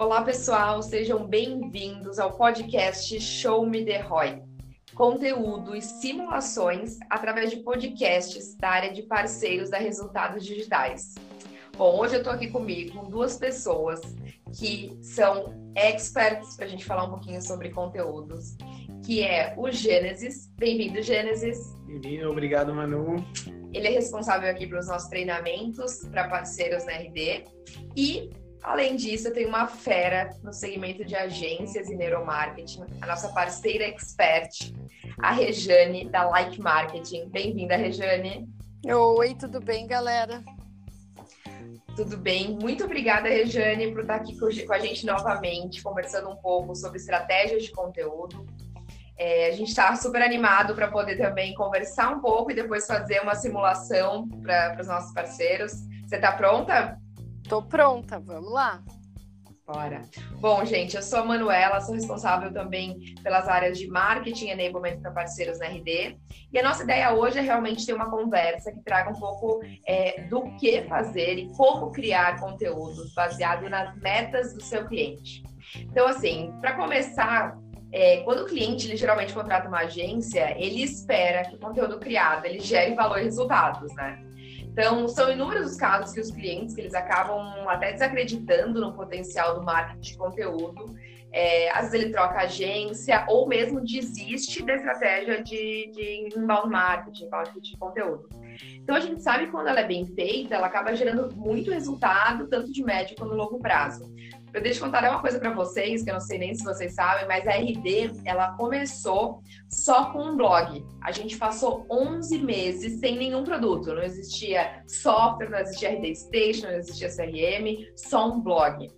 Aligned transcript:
Olá, 0.00 0.22
pessoal, 0.22 0.80
sejam 0.80 1.26
bem-vindos 1.26 2.18
ao 2.18 2.32
podcast 2.32 3.20
Show 3.20 3.66
Me 3.66 3.84
The 3.84 3.98
ROI. 3.98 4.42
Conteúdo 4.94 5.76
e 5.76 5.82
simulações 5.82 6.96
através 7.10 7.50
de 7.50 7.58
podcasts 7.58 8.56
da 8.56 8.70
área 8.70 8.94
de 8.94 9.02
parceiros 9.02 9.68
da 9.68 9.76
Resultados 9.76 10.46
Digitais. 10.46 11.16
Bom, 11.76 11.98
hoje 12.00 12.14
eu 12.14 12.20
estou 12.20 12.32
aqui 12.32 12.48
comigo 12.48 12.98
com 12.98 13.10
duas 13.10 13.36
pessoas 13.36 14.00
que 14.58 14.96
são 15.02 15.54
experts 15.76 16.56
para 16.56 16.64
a 16.64 16.68
gente 16.68 16.86
falar 16.86 17.04
um 17.04 17.10
pouquinho 17.10 17.42
sobre 17.42 17.68
conteúdos, 17.68 18.56
que 19.04 19.22
é 19.22 19.54
o 19.58 19.70
Gênesis. 19.70 20.50
Bem-vindo, 20.56 21.02
Gênesis. 21.02 21.76
Bem-vindo, 21.86 22.30
obrigado, 22.30 22.74
Manu. 22.74 23.16
Ele 23.70 23.86
é 23.86 23.90
responsável 23.90 24.50
aqui 24.50 24.66
pelos 24.66 24.86
nossos 24.86 25.10
treinamentos 25.10 26.08
para 26.10 26.26
parceiros 26.26 26.86
na 26.86 26.92
RD. 26.92 27.44
E 27.94 28.30
Além 28.62 28.94
disso, 28.94 29.28
eu 29.28 29.32
tenho 29.32 29.48
uma 29.48 29.66
fera 29.66 30.30
no 30.42 30.52
segmento 30.52 31.04
de 31.04 31.16
agências 31.16 31.88
e 31.88 31.96
neuromarketing, 31.96 32.84
a 33.00 33.06
nossa 33.06 33.28
parceira 33.30 33.84
expert, 33.84 34.72
a 35.18 35.32
Rejane, 35.32 36.08
da 36.10 36.28
Like 36.28 36.60
Marketing. 36.60 37.28
Bem-vinda, 37.30 37.76
Rejane. 37.76 38.48
Oi, 38.86 39.34
tudo 39.34 39.60
bem, 39.60 39.86
galera? 39.86 40.44
Tudo 41.96 42.18
bem? 42.18 42.58
Muito 42.60 42.84
obrigada, 42.84 43.28
Rejane, 43.28 43.92
por 43.92 44.02
estar 44.02 44.16
aqui 44.16 44.38
com 44.38 44.72
a 44.74 44.78
gente 44.78 45.06
novamente, 45.06 45.82
conversando 45.82 46.28
um 46.28 46.36
pouco 46.36 46.74
sobre 46.74 46.98
estratégias 46.98 47.64
de 47.64 47.72
conteúdo. 47.72 48.46
É, 49.16 49.48
a 49.48 49.52
gente 49.52 49.68
está 49.68 49.94
super 49.96 50.22
animado 50.22 50.74
para 50.74 50.88
poder 50.88 51.16
também 51.16 51.54
conversar 51.54 52.10
um 52.10 52.20
pouco 52.20 52.50
e 52.50 52.54
depois 52.54 52.86
fazer 52.86 53.20
uma 53.20 53.34
simulação 53.34 54.28
para 54.42 54.76
os 54.80 54.86
nossos 54.86 55.12
parceiros. 55.12 55.72
Você 56.06 56.16
está 56.16 56.32
pronta? 56.32 56.99
Tô 57.50 57.60
pronta, 57.60 58.20
vamos 58.20 58.52
lá. 58.52 58.80
Bora. 59.66 60.02
Bom, 60.38 60.64
gente, 60.64 60.94
eu 60.94 61.02
sou 61.02 61.18
a 61.18 61.24
Manuela, 61.24 61.80
sou 61.80 61.96
responsável 61.96 62.52
também 62.52 62.96
pelas 63.24 63.48
áreas 63.48 63.76
de 63.76 63.88
marketing 63.88 64.46
e 64.46 64.50
enablement 64.50 65.00
para 65.00 65.10
parceiros 65.10 65.58
na 65.58 65.66
RD. 65.66 66.16
E 66.52 66.58
a 66.60 66.62
nossa 66.62 66.84
ideia 66.84 67.12
hoje 67.12 67.40
é 67.40 67.40
realmente 67.40 67.84
ter 67.84 67.92
uma 67.92 68.08
conversa 68.08 68.70
que 68.70 68.80
traga 68.84 69.10
um 69.10 69.18
pouco 69.18 69.60
é, 69.84 70.22
do 70.28 70.42
que 70.58 70.82
fazer 70.82 71.38
e 71.38 71.52
como 71.56 71.90
criar 71.90 72.38
conteúdos 72.38 73.12
baseado 73.14 73.68
nas 73.68 73.96
metas 73.96 74.54
do 74.54 74.62
seu 74.62 74.86
cliente. 74.86 75.42
Então, 75.76 76.06
assim, 76.06 76.52
para 76.60 76.74
começar, 76.74 77.58
é, 77.92 78.18
quando 78.18 78.42
o 78.42 78.46
cliente 78.46 78.86
ele 78.86 78.96
geralmente 78.96 79.34
contrata 79.34 79.66
uma 79.66 79.80
agência, 79.80 80.56
ele 80.56 80.84
espera 80.84 81.44
que 81.48 81.56
o 81.56 81.58
conteúdo 81.58 81.98
criado 81.98 82.44
ele 82.44 82.60
gere 82.60 82.94
valor 82.94 83.18
e 83.18 83.24
resultados, 83.24 83.92
né? 83.94 84.29
Então, 84.72 85.08
são 85.08 85.30
inúmeros 85.30 85.72
os 85.72 85.76
casos 85.76 86.12
que 86.12 86.20
os 86.20 86.30
clientes 86.30 86.74
que 86.74 86.80
eles 86.80 86.94
acabam 86.94 87.68
até 87.68 87.92
desacreditando 87.92 88.80
no 88.80 88.92
potencial 88.92 89.58
do 89.58 89.64
marketing 89.64 90.12
de 90.12 90.16
conteúdo. 90.16 90.94
É, 91.32 91.70
às 91.70 91.90
vezes 91.90 91.94
ele 91.94 92.12
troca 92.12 92.40
agência 92.40 93.24
ou 93.28 93.46
mesmo 93.46 93.80
desiste 93.80 94.64
da 94.64 94.74
estratégia 94.74 95.42
de, 95.42 95.90
de 95.92 96.34
inbound 96.36 96.68
marketing, 96.68 97.28
marketing 97.28 97.60
de 97.60 97.78
conteúdo. 97.78 98.28
Então 98.82 98.96
a 98.96 99.00
gente 99.00 99.22
sabe 99.22 99.46
que 99.46 99.52
quando 99.52 99.68
ela 99.68 99.80
é 99.80 99.86
bem 99.86 100.04
feita, 100.06 100.56
ela 100.56 100.66
acaba 100.66 100.94
gerando 100.94 101.34
muito 101.36 101.70
resultado, 101.70 102.48
tanto 102.48 102.72
de 102.72 102.82
médio 102.82 103.16
quanto 103.16 103.34
longo 103.34 103.60
prazo. 103.60 104.12
Eu 104.52 104.60
deixo 104.60 104.80
contar 104.80 105.08
uma 105.08 105.20
coisa 105.20 105.38
para 105.38 105.52
vocês, 105.52 106.02
que 106.02 106.10
eu 106.10 106.14
não 106.14 106.20
sei 106.20 106.38
nem 106.38 106.54
se 106.54 106.64
vocês 106.64 106.94
sabem, 106.94 107.26
mas 107.28 107.46
a 107.46 107.52
RD, 107.52 108.20
ela 108.24 108.56
começou 108.56 109.42
só 109.68 110.06
com 110.12 110.22
um 110.24 110.36
blog. 110.36 110.84
A 111.02 111.12
gente 111.12 111.36
passou 111.36 111.86
11 111.88 112.38
meses 112.38 112.98
sem 112.98 113.16
nenhum 113.16 113.44
produto. 113.44 113.94
Não 113.94 114.02
existia 114.02 114.82
software, 114.88 115.50
não 115.50 115.58
existia 115.58 115.90
RD 115.90 116.16
Station, 116.16 116.66
não 116.66 116.74
existia 116.74 117.08
CRM, 117.08 117.86
só 117.96 118.28
um 118.28 118.40
blog. 118.40 118.88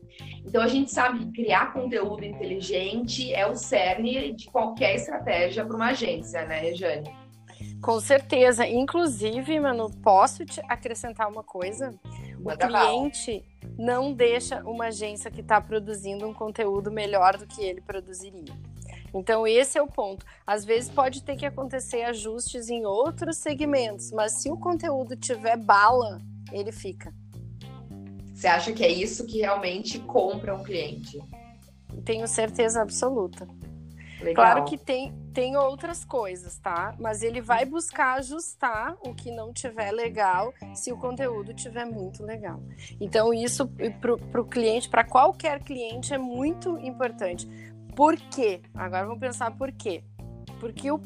Então 0.44 0.62
a 0.62 0.68
gente 0.68 0.90
sabe 0.90 1.18
que 1.18 1.42
criar 1.42 1.72
conteúdo 1.72 2.24
inteligente 2.24 3.32
é 3.32 3.46
o 3.46 3.54
cerne 3.54 4.32
de 4.32 4.46
qualquer 4.50 4.96
estratégia 4.96 5.64
para 5.64 5.76
uma 5.76 5.90
agência, 5.90 6.46
né, 6.46 6.60
Rejane? 6.60 7.22
Com 7.82 8.00
certeza. 8.00 8.66
Inclusive, 8.66 9.60
mano, 9.60 9.90
posso 10.02 10.44
te 10.44 10.60
acrescentar 10.68 11.28
uma 11.28 11.42
coisa? 11.42 11.94
O 12.44 12.56
cliente 12.56 13.44
não 13.78 14.12
deixa 14.12 14.62
uma 14.64 14.86
agência 14.86 15.30
que 15.30 15.40
está 15.40 15.60
produzindo 15.60 16.26
um 16.26 16.34
conteúdo 16.34 16.90
melhor 16.90 17.36
do 17.36 17.46
que 17.46 17.62
ele 17.62 17.80
produziria. 17.80 18.52
Então, 19.14 19.46
esse 19.46 19.76
é 19.78 19.82
o 19.82 19.86
ponto. 19.86 20.24
Às 20.46 20.64
vezes 20.64 20.90
pode 20.90 21.22
ter 21.22 21.36
que 21.36 21.44
acontecer 21.44 22.02
ajustes 22.02 22.68
em 22.68 22.86
outros 22.86 23.36
segmentos, 23.36 24.10
mas 24.10 24.32
se 24.32 24.50
o 24.50 24.56
conteúdo 24.56 25.16
tiver 25.16 25.56
bala, 25.56 26.20
ele 26.50 26.72
fica. 26.72 27.14
Você 28.34 28.46
acha 28.46 28.72
que 28.72 28.82
é 28.82 28.88
isso 28.88 29.26
que 29.26 29.38
realmente 29.38 29.98
compra 30.00 30.54
um 30.54 30.62
cliente? 30.62 31.22
Tenho 32.04 32.26
certeza 32.26 32.80
absoluta. 32.80 33.46
Legal. 34.22 34.34
Claro 34.34 34.64
que 34.64 34.78
tem, 34.78 35.12
tem 35.34 35.56
outras 35.56 36.04
coisas, 36.04 36.56
tá? 36.58 36.94
Mas 36.98 37.22
ele 37.22 37.40
vai 37.40 37.64
buscar 37.64 38.14
ajustar 38.18 38.96
o 39.00 39.14
que 39.14 39.30
não 39.30 39.52
tiver 39.52 39.90
legal 39.90 40.54
se 40.74 40.92
o 40.92 40.96
conteúdo 40.96 41.52
tiver 41.52 41.84
muito 41.84 42.22
legal. 42.22 42.60
Então, 43.00 43.34
isso 43.34 43.68
para 44.00 44.40
o 44.40 44.44
cliente, 44.44 44.88
para 44.88 45.04
qualquer 45.04 45.60
cliente, 45.62 46.14
é 46.14 46.18
muito 46.18 46.78
importante. 46.78 47.48
Por 47.96 48.16
quê? 48.16 48.62
Agora 48.74 49.06
vamos 49.06 49.20
pensar 49.20 49.50
por 49.50 49.72
quê. 49.72 50.04
Porque 50.60 50.90
o 50.90 51.00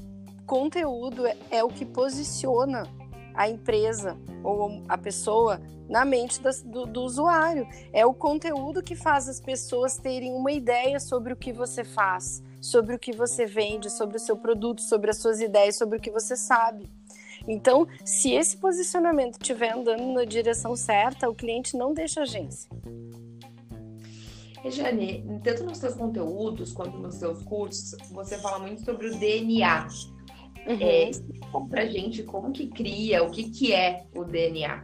conteúdo 0.46 1.26
é, 1.26 1.36
é 1.50 1.64
o 1.64 1.68
que 1.68 1.84
posiciona 1.84 2.86
a 3.34 3.48
empresa 3.48 4.16
ou 4.42 4.82
a 4.88 4.96
pessoa 4.96 5.60
na 5.88 6.04
mente 6.04 6.40
do, 6.64 6.86
do, 6.86 7.02
usuário. 7.02 7.66
É 7.92 8.04
o 8.04 8.14
conteúdo 8.14 8.82
que 8.82 8.96
faz 8.96 9.28
as 9.28 9.40
pessoas 9.40 9.98
terem 9.98 10.32
uma 10.32 10.52
ideia 10.52 10.98
sobre 10.98 11.32
o 11.32 11.36
que 11.36 11.52
você 11.52 11.84
faz, 11.84 12.42
sobre 12.60 12.94
o 12.94 12.98
que 12.98 13.12
você 13.12 13.46
vende, 13.46 13.90
sobre 13.90 14.16
o 14.16 14.20
seu 14.20 14.36
produto, 14.36 14.80
sobre 14.82 15.10
as 15.10 15.18
suas 15.18 15.40
ideias, 15.40 15.76
sobre 15.76 15.98
o 15.98 16.00
que 16.00 16.10
você 16.10 16.36
sabe. 16.36 16.90
Então, 17.46 17.86
se 18.04 18.32
esse 18.32 18.56
posicionamento 18.56 19.34
estiver 19.40 19.72
andando 19.72 20.12
na 20.12 20.24
direção 20.24 20.74
certa, 20.74 21.28
o 21.28 21.34
cliente 21.34 21.76
não 21.76 21.94
deixa 21.94 22.20
a 22.20 22.22
agência. 22.24 22.68
Rejane, 24.62 25.24
tanto 25.44 25.64
nos 25.64 25.78
seus 25.78 25.94
conteúdos 25.94 26.72
quanto 26.72 26.98
nos 26.98 27.14
seus 27.16 27.42
cursos, 27.44 27.96
você 28.10 28.36
fala 28.38 28.58
muito 28.58 28.84
sobre 28.84 29.08
o 29.08 29.18
DNA. 29.18 29.86
Uhum. 30.66 30.78
É, 30.80 31.10
pra 31.70 31.86
gente 31.86 32.24
como 32.24 32.50
que 32.50 32.66
cria, 32.66 33.22
o 33.22 33.30
que, 33.30 33.48
que 33.50 33.72
é 33.72 34.06
o 34.12 34.24
DNA. 34.24 34.80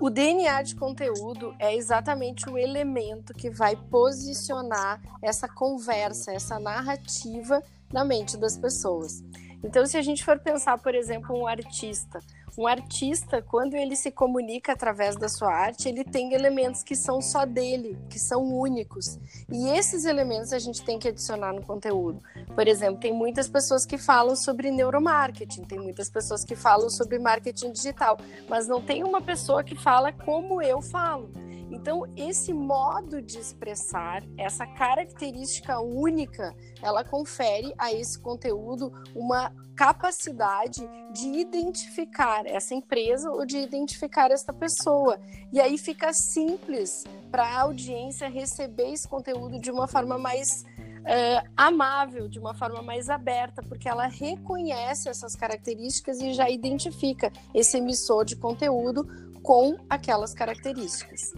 O 0.00 0.10
DNA 0.10 0.62
de 0.62 0.74
conteúdo 0.74 1.54
é 1.58 1.74
exatamente 1.74 2.48
o 2.48 2.58
elemento 2.58 3.32
que 3.32 3.48
vai 3.48 3.76
posicionar 3.76 5.00
essa 5.22 5.48
conversa, 5.48 6.32
essa 6.32 6.58
narrativa 6.58 7.62
na 7.92 8.04
mente 8.04 8.36
das 8.36 8.58
pessoas. 8.58 9.22
Então, 9.62 9.86
se 9.86 9.96
a 9.96 10.02
gente 10.02 10.24
for 10.24 10.38
pensar, 10.38 10.76
por 10.78 10.94
exemplo, 10.94 11.34
um 11.34 11.46
artista, 11.46 12.18
um 12.56 12.66
artista, 12.66 13.42
quando 13.42 13.74
ele 13.74 13.96
se 13.96 14.10
comunica 14.10 14.72
através 14.72 15.16
da 15.16 15.28
sua 15.28 15.52
arte, 15.52 15.88
ele 15.88 16.04
tem 16.04 16.32
elementos 16.32 16.82
que 16.82 16.94
são 16.94 17.20
só 17.20 17.44
dele, 17.44 17.98
que 18.08 18.18
são 18.18 18.44
únicos. 18.44 19.18
E 19.50 19.68
esses 19.70 20.04
elementos 20.04 20.52
a 20.52 20.58
gente 20.58 20.84
tem 20.84 20.98
que 20.98 21.08
adicionar 21.08 21.52
no 21.52 21.62
conteúdo. 21.62 22.22
Por 22.54 22.68
exemplo, 22.68 23.00
tem 23.00 23.12
muitas 23.12 23.48
pessoas 23.48 23.84
que 23.84 23.98
falam 23.98 24.36
sobre 24.36 24.70
neuromarketing, 24.70 25.64
tem 25.64 25.80
muitas 25.80 26.08
pessoas 26.08 26.44
que 26.44 26.54
falam 26.54 26.88
sobre 26.88 27.18
marketing 27.18 27.72
digital, 27.72 28.16
mas 28.48 28.68
não 28.68 28.80
tem 28.80 29.02
uma 29.02 29.20
pessoa 29.20 29.64
que 29.64 29.74
fala 29.74 30.12
como 30.12 30.62
eu 30.62 30.80
falo. 30.80 31.30
Então, 31.70 32.04
esse 32.16 32.52
modo 32.52 33.20
de 33.20 33.38
expressar, 33.38 34.22
essa 34.38 34.64
característica 34.64 35.80
única, 35.80 36.54
ela 36.80 37.02
confere 37.02 37.74
a 37.76 37.92
esse 37.92 38.18
conteúdo 38.18 38.92
uma 39.14 39.52
capacidade 39.76 40.88
de 41.12 41.28
identificar 41.28 42.46
essa 42.46 42.74
empresa 42.74 43.30
ou 43.30 43.44
de 43.44 43.58
identificar 43.58 44.30
esta 44.30 44.52
pessoa. 44.52 45.20
E 45.52 45.60
aí 45.60 45.76
fica 45.78 46.12
simples 46.12 47.04
para 47.30 47.44
a 47.44 47.62
audiência 47.62 48.28
receber 48.28 48.92
esse 48.92 49.08
conteúdo 49.08 49.58
de 49.58 49.70
uma 49.70 49.86
forma 49.86 50.18
mais 50.18 50.64
Uh, 51.04 51.46
amável, 51.54 52.30
de 52.30 52.38
uma 52.38 52.54
forma 52.54 52.80
mais 52.80 53.10
aberta, 53.10 53.62
porque 53.62 53.86
ela 53.86 54.06
reconhece 54.06 55.06
essas 55.06 55.36
características 55.36 56.18
e 56.18 56.32
já 56.32 56.48
identifica 56.48 57.30
esse 57.52 57.76
emissor 57.76 58.24
de 58.24 58.34
conteúdo 58.36 59.06
com 59.42 59.76
aquelas 59.90 60.32
características. 60.32 61.34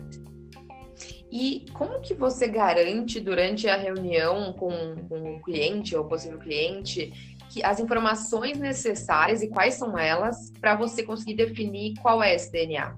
E 1.31 1.66
como 1.75 2.00
que 2.00 2.14
você 2.14 2.46
garante 2.46 3.20
durante 3.20 3.69
a 3.69 3.76
reunião 3.76 4.52
com, 4.52 4.70
com 5.08 5.37
o 5.37 5.43
cliente 5.43 5.96
ou 5.96 6.05
possível 6.05 6.38
cliente 6.38 7.12
que 7.56 7.64
as 7.64 7.81
informações 7.81 8.58
necessárias 8.58 9.41
e 9.41 9.49
quais 9.49 9.75
são 9.75 9.99
elas 9.99 10.53
para 10.61 10.76
você 10.76 11.03
conseguir 11.03 11.35
definir 11.35 11.94
qual 12.03 12.23
é 12.23 12.35
esse 12.35 12.53
DNA? 12.53 12.94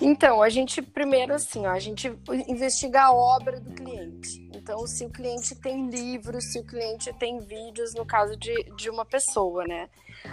Então, 0.00 0.40
a 0.40 0.48
gente 0.48 0.80
primeiro 0.80 1.34
assim, 1.34 1.66
ó, 1.66 1.70
a 1.70 1.78
gente 1.78 2.10
investiga 2.46 3.02
a 3.02 3.12
obra 3.12 3.60
do 3.60 3.70
cliente. 3.72 4.48
Então, 4.54 4.86
se 4.86 5.04
o 5.04 5.10
cliente 5.10 5.54
tem 5.56 5.90
livros, 5.90 6.52
se 6.52 6.58
o 6.58 6.64
cliente 6.64 7.12
tem 7.18 7.40
vídeos, 7.40 7.94
no 7.94 8.06
caso 8.06 8.36
de, 8.36 8.54
de 8.76 8.88
uma 8.88 9.04
pessoa, 9.04 9.66
né? 9.66 9.90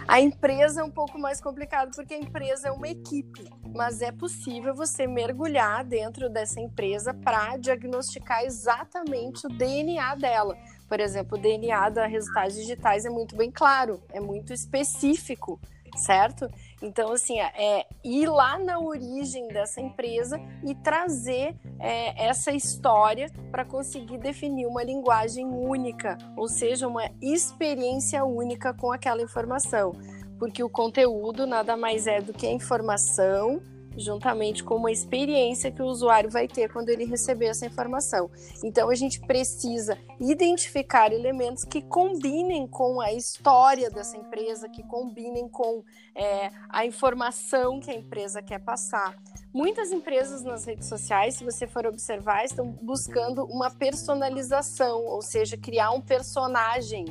A 0.07 0.21
empresa 0.21 0.81
é 0.81 0.83
um 0.83 0.91
pouco 0.91 1.17
mais 1.17 1.41
complicado 1.41 1.93
porque 1.95 2.13
a 2.13 2.19
empresa 2.19 2.69
é 2.69 2.71
uma 2.71 2.87
equipe, 2.87 3.49
mas 3.75 4.01
é 4.01 4.11
possível 4.11 4.73
você 4.73 5.07
mergulhar 5.07 5.83
dentro 5.83 6.29
dessa 6.29 6.61
empresa 6.61 7.13
para 7.13 7.57
diagnosticar 7.57 8.43
exatamente 8.43 9.47
o 9.47 9.49
DNA 9.49 10.15
dela. 10.15 10.55
Por 10.87 10.99
exemplo, 10.99 11.37
o 11.37 11.41
DNA 11.41 11.89
da 11.89 12.05
Resultados 12.05 12.55
Digitais 12.55 13.05
é 13.05 13.09
muito 13.09 13.35
bem 13.35 13.51
claro, 13.51 14.01
é 14.11 14.19
muito 14.19 14.53
específico, 14.53 15.59
certo? 15.95 16.47
Então, 16.81 17.11
assim, 17.11 17.39
é 17.39 17.85
ir 18.03 18.27
lá 18.27 18.59
na 18.59 18.79
origem 18.79 19.47
dessa 19.47 19.81
empresa 19.81 20.39
e 20.63 20.75
trazer 20.75 21.55
é, 21.79 22.27
essa 22.27 22.51
história 22.51 23.31
para 23.49 23.65
conseguir 23.65 24.17
definir 24.17 24.67
uma 24.67 24.83
linguagem 24.83 25.45
única, 25.45 26.17
ou 26.37 26.47
seja, 26.47 26.87
uma 26.87 27.09
experiência 27.21 28.23
única 28.23 28.73
com 28.73 28.91
aquela 28.91 29.21
informação. 29.21 29.93
Porque 30.37 30.63
o 30.63 30.69
conteúdo 30.69 31.47
nada 31.47 31.77
mais 31.77 32.07
é 32.07 32.21
do 32.21 32.33
que 32.33 32.45
a 32.45 32.51
informação 32.51 33.61
juntamente 33.97 34.63
com 34.63 34.75
uma 34.75 34.91
experiência 34.91 35.71
que 35.71 35.81
o 35.81 35.85
usuário 35.85 36.29
vai 36.29 36.47
ter 36.47 36.71
quando 36.71 36.89
ele 36.89 37.05
receber 37.05 37.47
essa 37.47 37.65
informação. 37.65 38.29
Então 38.63 38.89
a 38.89 38.95
gente 38.95 39.19
precisa 39.21 39.97
identificar 40.19 41.11
elementos 41.11 41.63
que 41.63 41.81
combinem 41.81 42.67
com 42.67 43.01
a 43.01 43.11
história 43.13 43.89
dessa 43.89 44.17
empresa, 44.17 44.69
que 44.69 44.83
combinem 44.83 45.47
com 45.47 45.83
é, 46.13 46.51
a 46.69 46.85
informação 46.85 47.79
que 47.79 47.91
a 47.91 47.95
empresa 47.95 48.41
quer 48.41 48.59
passar. 48.59 49.15
Muitas 49.53 49.91
empresas 49.91 50.43
nas 50.43 50.65
redes 50.65 50.87
sociais, 50.87 51.35
se 51.35 51.45
você 51.45 51.65
for 51.65 51.85
observar, 51.85 52.43
estão 52.43 52.71
buscando 52.81 53.45
uma 53.45 53.71
personalização, 53.71 55.05
ou 55.05 55.21
seja, 55.21 55.55
criar 55.55 55.91
um 55.91 56.01
personagem 56.01 57.05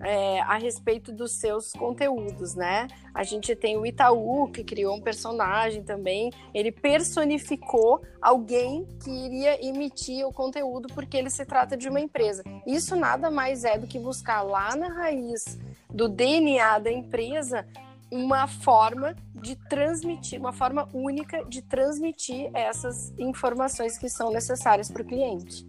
é, 0.00 0.40
a 0.40 0.56
respeito 0.56 1.12
dos 1.12 1.32
seus 1.32 1.72
conteúdos, 1.72 2.54
né? 2.54 2.88
A 3.12 3.22
gente 3.22 3.54
tem 3.54 3.76
o 3.76 3.86
Itaú, 3.86 4.50
que 4.50 4.64
criou 4.64 4.96
um 4.96 5.00
personagem 5.00 5.82
também, 5.82 6.30
ele 6.52 6.72
personificou 6.72 8.02
alguém 8.20 8.86
que 9.02 9.10
iria 9.10 9.64
emitir 9.64 10.26
o 10.26 10.32
conteúdo 10.32 10.88
porque 10.94 11.16
ele 11.16 11.30
se 11.30 11.44
trata 11.44 11.76
de 11.76 11.88
uma 11.88 12.00
empresa. 12.00 12.42
Isso 12.66 12.96
nada 12.96 13.30
mais 13.30 13.64
é 13.64 13.78
do 13.78 13.86
que 13.86 13.98
buscar 13.98 14.42
lá 14.42 14.74
na 14.76 14.88
raiz 14.88 15.58
do 15.88 16.08
DNA 16.08 16.78
da 16.80 16.90
empresa 16.90 17.64
uma 18.10 18.46
forma 18.46 19.16
de 19.34 19.56
transmitir, 19.56 20.38
uma 20.38 20.52
forma 20.52 20.88
única 20.92 21.44
de 21.44 21.62
transmitir 21.62 22.48
essas 22.54 23.12
informações 23.18 23.98
que 23.98 24.08
são 24.08 24.30
necessárias 24.30 24.90
para 24.90 25.02
o 25.02 25.04
cliente. 25.04 25.66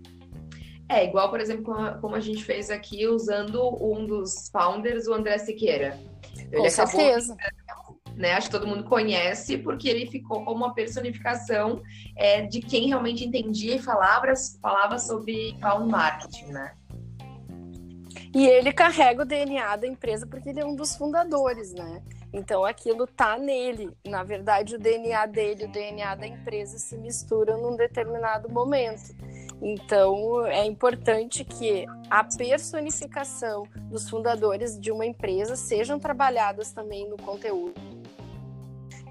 É, 0.87 1.03
igual, 1.05 1.29
por 1.29 1.39
exemplo, 1.39 1.73
como 1.99 2.15
a 2.15 2.19
gente 2.19 2.43
fez 2.43 2.69
aqui 2.69 3.07
usando 3.07 3.61
um 3.83 4.05
dos 4.05 4.49
founders, 4.49 5.07
o 5.07 5.13
André 5.13 5.37
Siqueira. 5.39 5.99
Ele 6.51 6.61
Com 6.61 6.69
certeza. 6.69 7.35
Né? 8.15 8.33
Acho 8.33 8.47
que 8.47 8.57
todo 8.57 8.67
mundo 8.67 8.83
conhece, 8.85 9.57
porque 9.57 9.89
ele 9.89 10.05
ficou 10.05 10.45
como 10.45 10.63
uma 10.63 10.73
personificação 10.73 11.81
é, 12.15 12.43
de 12.43 12.61
quem 12.61 12.87
realmente 12.87 13.25
entendia 13.25 13.75
e 13.75 13.79
falava, 13.79 14.31
falava 14.61 14.97
sobre 14.99 15.57
cloud 15.59 15.89
marketing, 15.89 16.45
né? 16.45 16.73
E 18.33 18.47
ele 18.47 18.71
carrega 18.71 19.23
o 19.23 19.25
DNA 19.25 19.75
da 19.77 19.87
empresa 19.87 20.27
porque 20.27 20.49
ele 20.49 20.59
é 20.59 20.65
um 20.65 20.75
dos 20.75 20.95
fundadores, 20.95 21.73
né? 21.73 22.01
Então 22.33 22.65
aquilo 22.65 23.07
tá 23.07 23.37
nele. 23.37 23.95
Na 24.05 24.23
verdade, 24.23 24.75
o 24.75 24.79
DNA 24.79 25.25
dele, 25.25 25.65
o 25.65 25.71
DNA 25.71 26.15
da 26.15 26.27
empresa 26.27 26.77
se 26.77 26.97
misturam 26.97 27.61
num 27.61 27.77
determinado 27.77 28.49
momento. 28.49 29.15
Então, 29.61 30.45
é 30.45 30.65
importante 30.65 31.43
que 31.43 31.85
a 32.09 32.23
personificação 32.23 33.63
dos 33.89 34.09
fundadores 34.09 34.79
de 34.79 34.91
uma 34.91 35.05
empresa 35.05 35.55
sejam 35.55 35.97
trabalhadas 35.97 36.71
também 36.71 37.07
no 37.09 37.17
conteúdo. 37.17 37.73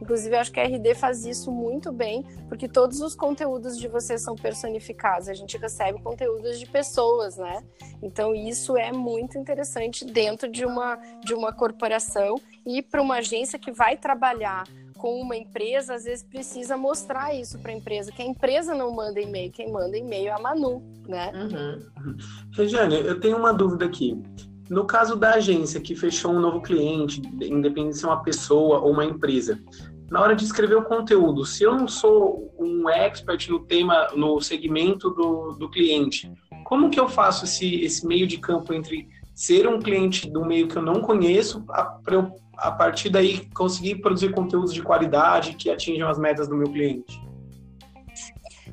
Inclusive, 0.01 0.35
eu 0.35 0.41
acho 0.41 0.53
que 0.53 0.61
a 0.61 0.65
RD 0.65 0.95
faz 0.95 1.25
isso 1.25 1.51
muito 1.51 1.93
bem, 1.93 2.25
porque 2.49 2.69
todos 2.69 3.01
os 3.01 3.15
conteúdos 3.15 3.79
de 3.79 3.89
vocês 3.89 4.23
são 4.23 4.35
personificados. 4.35 5.29
A 5.29 5.35
gente 5.35 5.57
recebe 5.57 6.01
conteúdos 6.03 6.59
de 6.59 6.67
pessoas, 6.67 7.37
né? 7.37 7.65
Então, 8.03 8.35
isso 8.35 8.77
é 8.77 8.93
muito 8.93 9.39
interessante 9.39 10.05
dentro 10.05 10.51
de 10.51 10.67
uma, 10.67 10.97
de 11.25 11.33
uma 11.33 11.53
corporação 11.53 12.37
e 12.67 12.83
para 12.83 13.01
uma 13.01 13.17
agência 13.17 13.59
que 13.59 13.73
vai 13.73 13.97
trabalhar 13.97 14.65
com 14.97 15.21
uma 15.21 15.37
empresa, 15.37 15.95
às 15.95 16.05
vezes 16.05 16.25
precisa 16.25 16.77
mostrar 16.77 17.35
isso 17.35 17.59
para 17.59 17.73
a 17.73 17.75
empresa, 17.75 18.13
que 18.13 18.23
a 18.23 18.25
empresa 18.25 18.75
não 18.75 18.91
manda 18.93 19.21
e-mail, 19.21 19.51
quem 19.53 19.71
manda 19.71 19.97
e-mail 19.97 20.29
é 20.29 20.33
a 20.33 20.39
Manu, 20.39 20.83
né? 21.07 21.33
Uhum. 21.35 22.17
Regiane, 22.53 22.97
eu 22.97 23.21
tenho 23.21 23.37
uma 23.37 23.53
dúvida 23.53 23.85
aqui. 23.85 24.21
No 24.71 24.87
caso 24.87 25.17
da 25.17 25.35
agência 25.35 25.81
que 25.81 25.95
fechou 25.95 26.33
um 26.33 26.41
novo 26.41 26.63
cliente, 26.63 27.21
independente 27.43 27.99
se 27.99 28.05
é 28.05 28.09
uma 28.09 28.23
pessoa 28.23 28.79
ou 28.79 28.93
uma 28.93 29.05
empresa, 29.05 29.61
na 30.11 30.21
hora 30.21 30.35
de 30.35 30.45
escrever 30.45 30.77
o 30.77 30.85
conteúdo, 30.85 31.45
se 31.45 31.65
eu 31.65 31.75
não 31.75 31.89
sou 31.89 32.55
um 32.59 32.89
expert 32.89 33.49
no 33.49 33.61
tema, 33.61 34.09
no 34.15 34.41
segmento 34.41 35.11
do, 35.11 35.53
do 35.53 35.69
cliente, 35.71 36.33
como 36.65 36.89
que 36.89 36.99
eu 36.99 37.09
faço 37.09 37.45
esse, 37.45 37.81
esse 37.83 38.07
meio 38.07 38.27
de 38.27 38.39
campo 38.39 38.73
entre 38.73 39.09
ser 39.35 39.67
um 39.67 39.81
cliente 39.81 40.31
do 40.31 40.45
meio 40.45 40.69
que 40.69 40.77
eu 40.77 40.83
não 40.83 41.01
conheço 41.01 41.63
para 41.63 42.15
eu 42.15 42.44
a 42.59 42.71
partir 42.71 43.11
daí 43.11 43.47
conseguir 43.51 43.97
produzir 43.97 44.33
conteúdos 44.33 44.73
de 44.73 44.83
qualidade 44.83 45.55
que 45.55 45.71
atinjam 45.71 46.09
as 46.09 46.19
metas 46.19 46.49
do 46.49 46.57
meu 46.57 46.71
cliente? 46.71 47.23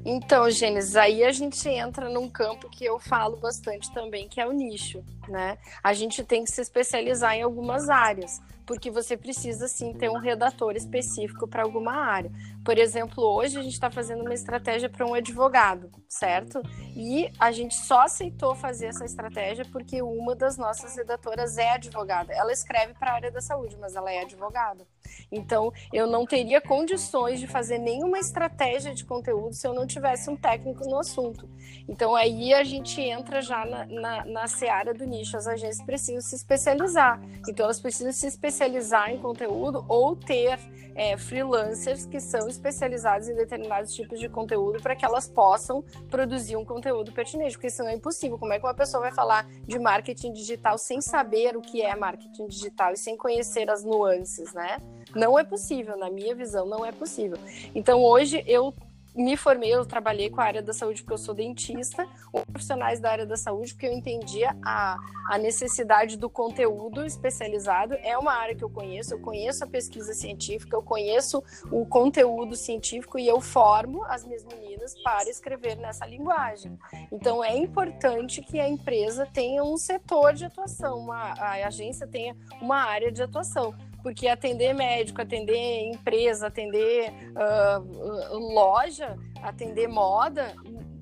Então, 0.03 0.49
Gênesis, 0.49 0.95
aí 0.95 1.23
a 1.23 1.31
gente 1.31 1.67
entra 1.69 2.09
num 2.09 2.27
campo 2.27 2.69
que 2.69 2.83
eu 2.83 2.97
falo 2.97 3.37
bastante 3.37 3.93
também, 3.93 4.27
que 4.27 4.41
é 4.41 4.47
o 4.47 4.51
nicho, 4.51 5.03
né? 5.27 5.57
A 5.83 5.93
gente 5.93 6.23
tem 6.23 6.43
que 6.43 6.51
se 6.51 6.61
especializar 6.61 7.35
em 7.35 7.43
algumas 7.43 7.87
áreas 7.87 8.41
porque 8.65 8.91
você 8.91 9.17
precisa 9.17 9.67
sim 9.67 9.93
ter 9.93 10.09
um 10.09 10.17
redator 10.17 10.75
específico 10.75 11.47
para 11.47 11.63
alguma 11.63 11.93
área. 11.93 12.31
Por 12.63 12.77
exemplo, 12.77 13.23
hoje 13.23 13.57
a 13.57 13.63
gente 13.63 13.73
está 13.73 13.89
fazendo 13.89 14.21
uma 14.21 14.33
estratégia 14.33 14.89
para 14.89 15.05
um 15.05 15.13
advogado, 15.13 15.91
certo? 16.07 16.61
E 16.95 17.31
a 17.39 17.51
gente 17.51 17.75
só 17.75 18.01
aceitou 18.01 18.55
fazer 18.55 18.87
essa 18.87 19.03
estratégia 19.03 19.65
porque 19.71 20.01
uma 20.01 20.35
das 20.35 20.57
nossas 20.57 20.95
redatoras 20.95 21.57
é 21.57 21.71
advogada. 21.71 22.31
Ela 22.33 22.51
escreve 22.51 22.93
para 22.93 23.11
a 23.11 23.15
área 23.15 23.31
da 23.31 23.41
saúde, 23.41 23.75
mas 23.79 23.95
ela 23.95 24.11
é 24.11 24.21
advogada. 24.21 24.85
Então, 25.31 25.73
eu 25.91 26.05
não 26.07 26.25
teria 26.25 26.61
condições 26.61 27.39
de 27.39 27.47
fazer 27.47 27.79
nenhuma 27.79 28.19
estratégia 28.19 28.93
de 28.93 29.03
conteúdo 29.03 29.53
se 29.53 29.67
eu 29.67 29.73
não 29.73 29.87
tivesse 29.87 30.29
um 30.29 30.35
técnico 30.35 30.85
no 30.85 30.99
assunto. 30.99 31.49
Então, 31.87 32.15
aí 32.15 32.53
a 32.53 32.63
gente 32.63 33.01
entra 33.01 33.41
já 33.41 33.65
na, 33.65 33.85
na, 33.87 34.25
na 34.25 34.47
seara 34.47 34.93
do 34.93 35.05
nicho. 35.05 35.35
As 35.35 35.47
agências 35.47 35.85
precisam 35.85 36.21
se 36.21 36.35
especializar. 36.35 37.19
Então, 37.47 37.65
elas 37.65 37.79
precisam 37.79 38.13
se 38.13 38.27
especializar 38.27 38.60
em 39.09 39.19
conteúdo 39.19 39.85
ou 39.87 40.15
ter 40.15 40.59
é, 40.95 41.17
freelancers 41.17 42.05
que 42.05 42.19
são 42.19 42.47
especializados 42.47 43.27
em 43.27 43.35
determinados 43.35 43.93
tipos 43.93 44.19
de 44.19 44.27
conteúdo 44.29 44.81
para 44.81 44.95
que 44.95 45.05
elas 45.05 45.27
possam 45.27 45.83
produzir 46.09 46.55
um 46.55 46.65
conteúdo 46.65 47.11
pertinente, 47.11 47.53
porque 47.53 47.69
senão 47.69 47.89
é 47.89 47.95
impossível. 47.95 48.37
Como 48.37 48.53
é 48.53 48.59
que 48.59 48.65
uma 48.65 48.73
pessoa 48.73 49.01
vai 49.01 49.11
falar 49.11 49.47
de 49.67 49.79
marketing 49.79 50.33
digital 50.33 50.77
sem 50.77 51.01
saber 51.01 51.55
o 51.55 51.61
que 51.61 51.81
é 51.81 51.95
marketing 51.95 52.47
digital 52.47 52.93
e 52.93 52.97
sem 52.97 53.15
conhecer 53.15 53.69
as 53.69 53.83
nuances, 53.83 54.53
né? 54.53 54.77
Não 55.15 55.37
é 55.37 55.43
possível, 55.43 55.97
na 55.97 56.09
minha 56.09 56.35
visão, 56.35 56.65
não 56.65 56.85
é 56.85 56.91
possível. 56.91 57.37
Então, 57.73 58.01
hoje 58.03 58.43
eu 58.47 58.73
me 59.15 59.35
formei, 59.35 59.73
eu 59.73 59.85
trabalhei 59.85 60.29
com 60.29 60.39
a 60.39 60.45
área 60.45 60.61
da 60.61 60.73
saúde 60.73 61.01
porque 61.01 61.13
eu 61.13 61.17
sou 61.17 61.33
dentista, 61.33 62.07
ou 62.31 62.45
profissionais 62.45 62.99
da 62.99 63.11
área 63.11 63.25
da 63.25 63.35
saúde 63.35 63.73
porque 63.73 63.87
eu 63.87 63.93
entendia 63.93 64.55
a, 64.65 64.97
a 65.29 65.37
necessidade 65.37 66.17
do 66.17 66.29
conteúdo 66.29 67.05
especializado. 67.05 67.93
É 67.95 68.17
uma 68.17 68.33
área 68.33 68.55
que 68.55 68.63
eu 68.63 68.69
conheço, 68.69 69.13
eu 69.13 69.19
conheço 69.19 69.63
a 69.63 69.67
pesquisa 69.67 70.13
científica, 70.13 70.75
eu 70.75 70.81
conheço 70.81 71.43
o 71.71 71.85
conteúdo 71.85 72.55
científico 72.55 73.19
e 73.19 73.27
eu 73.27 73.41
formo 73.41 74.03
as 74.05 74.25
minhas 74.25 74.45
meninas 74.45 74.95
para 75.03 75.29
escrever 75.29 75.75
nessa 75.75 76.05
linguagem. 76.05 76.77
Então 77.11 77.43
é 77.43 77.55
importante 77.55 78.41
que 78.41 78.59
a 78.59 78.67
empresa 78.67 79.27
tenha 79.33 79.63
um 79.63 79.77
setor 79.77 80.33
de 80.33 80.45
atuação, 80.45 80.97
uma, 80.99 81.33
a 81.33 81.67
agência 81.67 82.07
tenha 82.07 82.35
uma 82.61 82.77
área 82.77 83.11
de 83.11 83.21
atuação 83.21 83.75
porque 84.01 84.27
atender 84.27 84.73
médico, 84.73 85.21
atender 85.21 85.89
empresa, 85.93 86.47
atender 86.47 87.11
uh, 87.31 88.37
loja, 88.53 89.15
atender 89.41 89.87
moda, 89.87 90.53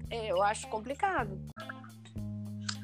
é, 0.10 0.32
eu 0.32 0.41
acho 0.41 0.68
complicado. 0.68 1.38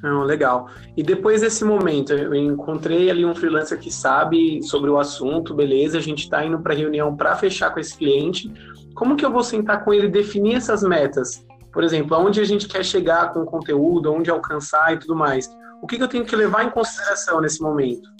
Não, 0.01 0.23
legal. 0.23 0.69
E 0.95 1.01
depois 1.01 1.41
desse 1.41 1.63
momento, 1.63 2.13
eu 2.13 2.35
encontrei 2.35 3.09
ali 3.09 3.25
um 3.25 3.33
freelancer 3.33 3.79
que 3.79 3.91
sabe 3.91 4.61
sobre 4.61 4.89
o 4.89 4.99
assunto, 4.99 5.53
beleza, 5.53 5.97
a 5.97 6.01
gente 6.01 6.25
está 6.25 6.45
indo 6.45 6.59
para 6.59 6.75
reunião 6.75 7.15
para 7.15 7.35
fechar 7.35 7.71
com 7.73 7.79
esse 7.79 7.97
cliente. 7.97 8.51
Como 8.93 9.15
que 9.15 9.25
eu 9.25 9.31
vou 9.31 9.43
sentar 9.43 9.83
com 9.83 9.93
ele 9.93 10.07
e 10.07 10.11
definir 10.11 10.55
essas 10.55 10.83
metas? 10.83 11.43
Por 11.73 11.83
exemplo, 11.83 12.15
aonde 12.15 12.39
a 12.39 12.45
gente 12.45 12.67
quer 12.67 12.85
chegar 12.85 13.33
com 13.33 13.41
o 13.41 13.45
conteúdo, 13.45 14.13
onde 14.13 14.29
alcançar 14.29 14.93
e 14.93 14.97
tudo 14.97 15.15
mais. 15.15 15.49
O 15.81 15.87
que, 15.87 15.97
que 15.97 16.03
eu 16.03 16.07
tenho 16.07 16.23
que 16.23 16.35
levar 16.35 16.63
em 16.63 16.69
consideração 16.69 17.41
nesse 17.41 17.61
momento? 17.61 18.14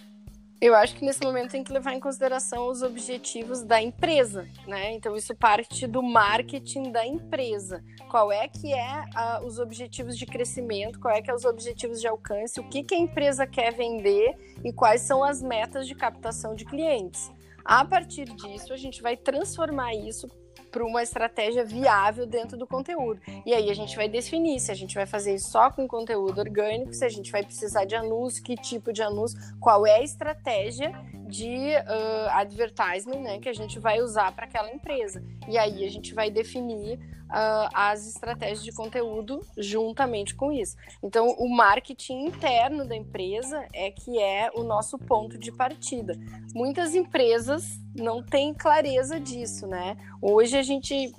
Eu 0.62 0.74
acho 0.74 0.96
que 0.96 1.06
nesse 1.06 1.22
momento 1.22 1.52
tem 1.52 1.64
que 1.64 1.74
levar 1.74 1.94
em 1.94 2.00
consideração 2.00 2.70
os 2.70 2.82
objetivos 2.82 3.62
da 3.62 3.82
empresa, 3.82 4.48
né? 4.66 4.94
Então 4.94 5.16
isso 5.16 5.36
parte 5.36 5.86
do 5.86 6.02
marketing 6.02 6.92
da 6.92 7.06
empresa. 7.06 7.84
Qual 8.10 8.32
é 8.32 8.48
que 8.48 8.74
é 8.74 9.04
os 9.44 9.60
objetivos 9.60 10.18
de 10.18 10.26
crescimento, 10.26 11.00
qual 11.00 11.14
é 11.14 11.22
que 11.22 11.30
é 11.30 11.36
os 11.36 11.44
objetivos 11.44 12.00
de 12.00 12.08
alcance, 12.08 12.60
o 12.60 12.70
que, 12.70 12.84
que 12.84 12.96
a 12.96 12.98
empresa 12.98 13.46
quer 13.46 13.74
vender 13.74 14.34
e 14.64 14.72
quais 14.72 15.02
são 15.02 15.24
as 15.24 15.42
metas 15.42 15.88
de 15.88 15.94
captação 15.94 16.56
de 16.56 16.64
clientes. 16.64 17.30
A 17.64 17.84
partir 17.84 18.26
disso, 18.26 18.72
a 18.72 18.78
gente 18.78 19.02
vai 19.02 19.18
transformar 19.18 19.94
isso 19.94 20.28
para 20.76 20.86
uma 20.86 21.02
estratégia 21.02 21.64
viável 21.64 22.26
dentro 22.26 22.58
do 22.58 22.68
conteúdo. 22.68 23.22
E 23.46 23.54
aí 23.54 23.70
a 23.70 23.74
gente 23.74 23.96
vai 23.96 24.10
definir 24.10 24.60
se 24.60 24.70
a 24.70 24.76
gente 24.76 24.94
vai 24.94 25.06
fazer 25.06 25.34
isso 25.34 25.50
só 25.50 25.72
com 25.72 25.88
conteúdo 25.88 26.38
orgânico, 26.38 26.94
se 26.94 27.06
a 27.06 27.08
gente 27.08 27.32
vai 27.32 27.44
precisar 27.44 27.86
de 27.86 27.96
anúncio, 27.96 28.44
que 28.44 28.58
tipo 28.58 28.92
de 28.92 29.02
anúncio, 29.02 29.40
qual 29.62 29.88
é 29.88 29.96
a 29.96 30.04
estratégia 30.04 30.92
de 31.30 31.72
uh, 31.78 32.30
advertisement 32.32 33.22
né, 33.22 33.40
que 33.40 33.48
a 33.48 33.54
gente 33.54 33.80
vai 33.80 34.02
usar 34.02 34.36
para 34.36 34.44
aquela 34.44 34.70
empresa. 34.70 35.24
E 35.48 35.58
aí 35.58 35.86
a 35.86 35.90
gente 35.90 36.14
vai 36.14 36.30
definir 36.30 37.00
uh, 37.36 37.70
as 37.74 38.08
estratégias 38.08 38.64
de 38.64 38.72
conteúdo 38.72 39.42
juntamente 39.58 40.34
com 40.34 40.52
isso. 40.52 40.78
Então, 41.04 41.28
o 41.38 41.50
marketing 41.50 42.28
interno 42.28 42.88
da 42.88 42.96
empresa 42.96 43.68
é 43.74 43.92
que 43.92 44.18
é 44.18 44.50
o 44.56 44.64
nosso 44.64 44.98
ponto 44.98 45.38
de 45.38 45.52
partida. 45.52 46.18
Muitas 46.54 46.96
empresas 46.96 47.78
não 47.94 48.24
têm 48.24 48.54
clareza 48.54 49.20
disso, 49.20 49.68
né? 49.68 49.98
Hoje 50.22 50.58
a 50.58 50.64
gente 50.64 51.14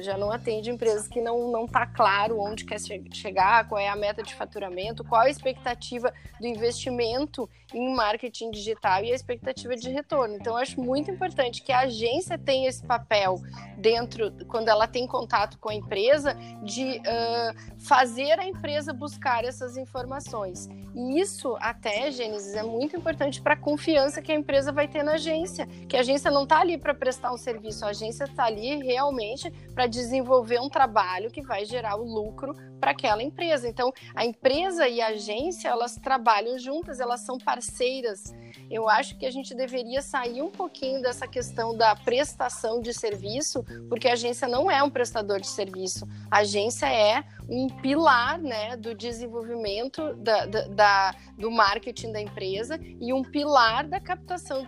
já 0.00 0.18
não 0.18 0.32
atende 0.32 0.70
empresas 0.70 1.06
que 1.06 1.20
não 1.20 1.50
não 1.50 1.66
está 1.66 1.86
claro 1.86 2.40
onde 2.40 2.64
quer 2.64 2.80
chegar, 3.12 3.68
qual 3.68 3.80
é 3.80 3.88
a 3.88 3.94
meta 3.94 4.22
de 4.22 4.34
faturamento, 4.34 5.04
qual 5.04 5.22
a 5.22 5.30
expectativa 5.30 6.12
do 6.40 6.46
investimento 6.46 7.48
em 7.74 7.94
marketing 7.94 8.50
digital 8.50 9.04
e 9.04 9.12
a 9.12 9.14
expectativa 9.14 9.74
de 9.76 9.90
retorno. 9.90 10.34
Então, 10.34 10.56
acho 10.56 10.80
muito 10.80 11.10
importante 11.10 11.62
que 11.62 11.72
a 11.72 11.80
agência 11.80 12.38
tenha 12.38 12.68
esse 12.68 12.84
papel 12.84 13.40
dentro, 13.78 14.32
quando 14.46 14.68
ela 14.68 14.86
tem 14.86 15.06
contato 15.06 15.58
com 15.58 15.70
a 15.70 15.74
empresa, 15.74 16.34
de 16.62 16.98
uh, 16.98 17.80
fazer 17.80 18.38
a 18.38 18.46
empresa 18.46 18.92
buscar 18.92 19.44
essas 19.44 19.76
informações. 19.76 20.68
E 20.94 21.20
isso, 21.20 21.56
até, 21.60 22.10
Gênesis, 22.10 22.54
é 22.54 22.62
muito 22.62 22.96
importante 22.96 23.40
para 23.40 23.54
a 23.54 23.56
confiança 23.56 24.22
que 24.22 24.30
a 24.30 24.34
empresa 24.34 24.70
vai 24.70 24.86
ter 24.86 25.02
na 25.02 25.12
agência, 25.12 25.66
que 25.88 25.96
a 25.96 26.00
agência 26.00 26.30
não 26.30 26.44
está 26.44 26.60
ali 26.60 26.78
para 26.78 26.94
prestar 26.94 27.32
um 27.32 27.38
serviço, 27.38 27.84
a 27.84 27.88
agência 27.88 28.24
está 28.24 28.44
ali 28.44 28.82
realmente 28.82 29.50
para 29.74 29.86
desenvolver 29.86 30.60
um 30.60 30.68
trabalho 30.68 31.30
que 31.30 31.42
vai 31.42 31.64
gerar 31.64 31.96
o 31.96 32.04
lucro 32.04 32.54
para 32.82 32.90
aquela 32.90 33.22
empresa. 33.22 33.68
Então, 33.68 33.92
a 34.12 34.26
empresa 34.26 34.88
e 34.88 35.00
a 35.00 35.10
agência, 35.10 35.68
elas 35.68 35.94
trabalham 35.94 36.58
juntas, 36.58 36.98
elas 36.98 37.20
são 37.20 37.38
parceiras. 37.38 38.34
Eu 38.68 38.88
acho 38.88 39.16
que 39.16 39.24
a 39.24 39.30
gente 39.30 39.54
deveria 39.54 40.02
sair 40.02 40.42
um 40.42 40.50
pouquinho 40.50 41.00
dessa 41.00 41.28
questão 41.28 41.76
da 41.76 41.94
prestação 41.94 42.80
de 42.80 42.92
serviço, 42.92 43.64
porque 43.88 44.08
a 44.08 44.14
agência 44.14 44.48
não 44.48 44.68
é 44.68 44.82
um 44.82 44.90
prestador 44.90 45.40
de 45.40 45.46
serviço. 45.46 46.08
A 46.28 46.38
agência 46.38 46.92
é 46.92 47.22
um 47.48 47.68
pilar 47.68 48.36
né, 48.36 48.76
do 48.76 48.96
desenvolvimento 48.96 50.14
da, 50.14 50.44
da, 50.46 50.66
da 50.66 51.14
do 51.38 51.52
marketing 51.52 52.10
da 52.10 52.20
empresa 52.20 52.80
e 53.00 53.12
um 53.12 53.22
pilar 53.22 53.86
da 53.86 54.00
captação 54.00 54.66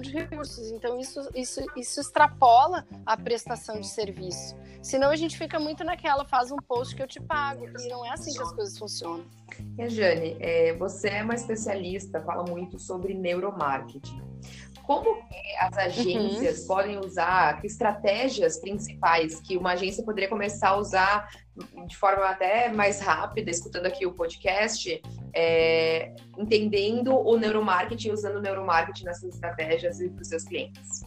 de 0.00 0.10
recursos. 0.10 0.70
Então, 0.70 0.98
isso, 0.98 1.28
isso, 1.34 1.60
isso 1.76 2.00
extrapola 2.00 2.86
a 3.04 3.16
prestação 3.16 3.80
de 3.80 3.88
serviço. 3.88 4.56
Senão, 4.82 5.10
a 5.10 5.16
gente 5.16 5.36
fica 5.36 5.58
muito 5.58 5.84
naquela, 5.84 6.24
faz 6.24 6.50
um 6.50 6.56
post 6.56 6.94
que 6.94 7.02
eu 7.02 7.06
te 7.06 7.20
pago. 7.20 7.66
E 7.66 7.88
não 7.88 8.04
é 8.04 8.10
assim 8.10 8.32
que 8.32 8.42
as 8.42 8.52
coisas 8.52 8.78
funcionam. 8.78 9.24
E, 9.78 9.88
Jane, 9.88 10.36
é, 10.40 10.74
você 10.74 11.08
é 11.08 11.22
uma 11.22 11.34
especialista, 11.34 12.20
fala 12.20 12.44
muito 12.44 12.78
sobre 12.78 13.14
neuromarketing. 13.14 14.22
Como 14.88 15.22
as 15.58 15.76
agências 15.76 16.60
uhum. 16.60 16.66
podem 16.66 16.98
usar, 16.98 17.60
que 17.60 17.66
estratégias 17.66 18.58
principais 18.58 19.38
que 19.38 19.54
uma 19.54 19.72
agência 19.72 20.02
poderia 20.02 20.30
começar 20.30 20.70
a 20.70 20.76
usar 20.78 21.28
de 21.86 21.94
forma 21.94 22.24
até 22.24 22.70
mais 22.70 22.98
rápida, 22.98 23.50
escutando 23.50 23.84
aqui 23.84 24.06
o 24.06 24.14
podcast, 24.14 25.02
é, 25.34 26.16
entendendo 26.38 27.14
o 27.14 27.36
neuromarketing, 27.36 28.12
usando 28.12 28.36
o 28.36 28.40
neuromarketing 28.40 29.04
nas 29.04 29.20
suas 29.20 29.34
estratégias 29.34 30.00
e 30.00 30.08
para 30.08 30.22
os 30.22 30.28
seus 30.28 30.44
clientes? 30.44 31.02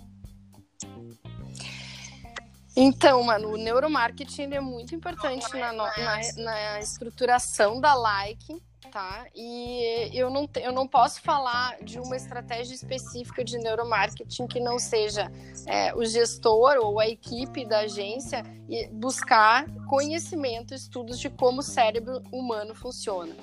Então, 2.75 3.23
mano, 3.23 3.49
o 3.49 3.57
neuromarketing 3.57 4.53
é 4.53 4.61
muito 4.61 4.93
importante 4.93 5.51
na, 5.57 5.73
na, 5.73 6.19
na 6.37 6.79
estruturação 6.79 7.81
da 7.81 7.95
like 7.95 8.61
tá? 8.91 9.25
E 9.33 10.11
eu 10.13 10.29
não, 10.29 10.47
eu 10.55 10.71
não 10.71 10.87
posso 10.87 11.21
falar 11.21 11.77
de 11.81 11.97
uma 11.97 12.15
estratégia 12.15 12.75
específica 12.75 13.43
de 13.43 13.57
neuromarketing 13.57 14.47
que 14.47 14.59
não 14.59 14.77
seja 14.77 15.31
é, 15.65 15.95
o 15.95 16.03
gestor 16.03 16.77
ou 16.77 16.99
a 16.99 17.07
equipe 17.07 17.65
da 17.65 17.79
agência 17.79 18.43
buscar 18.91 19.65
conhecimento, 19.91 20.73
estudos 20.73 21.19
de 21.19 21.29
como 21.29 21.59
o 21.59 21.61
cérebro 21.61 22.23
humano 22.31 22.73
funciona. 22.73 23.35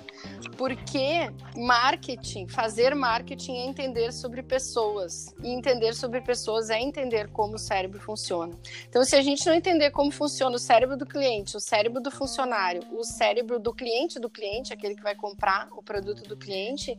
Porque 0.56 1.30
marketing, 1.54 2.48
fazer 2.48 2.94
marketing 2.94 3.52
é 3.52 3.66
entender 3.66 4.14
sobre 4.14 4.42
pessoas. 4.42 5.26
E 5.44 5.48
entender 5.50 5.94
sobre 5.94 6.22
pessoas 6.22 6.70
é 6.70 6.80
entender 6.80 7.28
como 7.32 7.56
o 7.56 7.58
cérebro 7.58 8.00
funciona. 8.00 8.56
Então, 8.88 9.04
se 9.04 9.14
a 9.14 9.20
gente 9.20 9.44
não 9.44 9.52
entender 9.52 9.90
como 9.90 10.10
funciona 10.10 10.56
o 10.56 10.58
cérebro 10.58 10.96
do 10.96 11.04
cliente, 11.04 11.54
o 11.54 11.60
cérebro 11.60 12.00
do 12.00 12.10
funcionário, 12.10 12.82
o 12.92 13.04
cérebro 13.04 13.58
do 13.58 13.74
cliente 13.74 14.18
do 14.18 14.30
cliente, 14.30 14.72
aquele 14.72 14.94
que 14.94 15.02
vai 15.02 15.14
comprar 15.14 15.68
o 15.72 15.82
produto 15.82 16.22
do 16.22 16.34
cliente, 16.34 16.98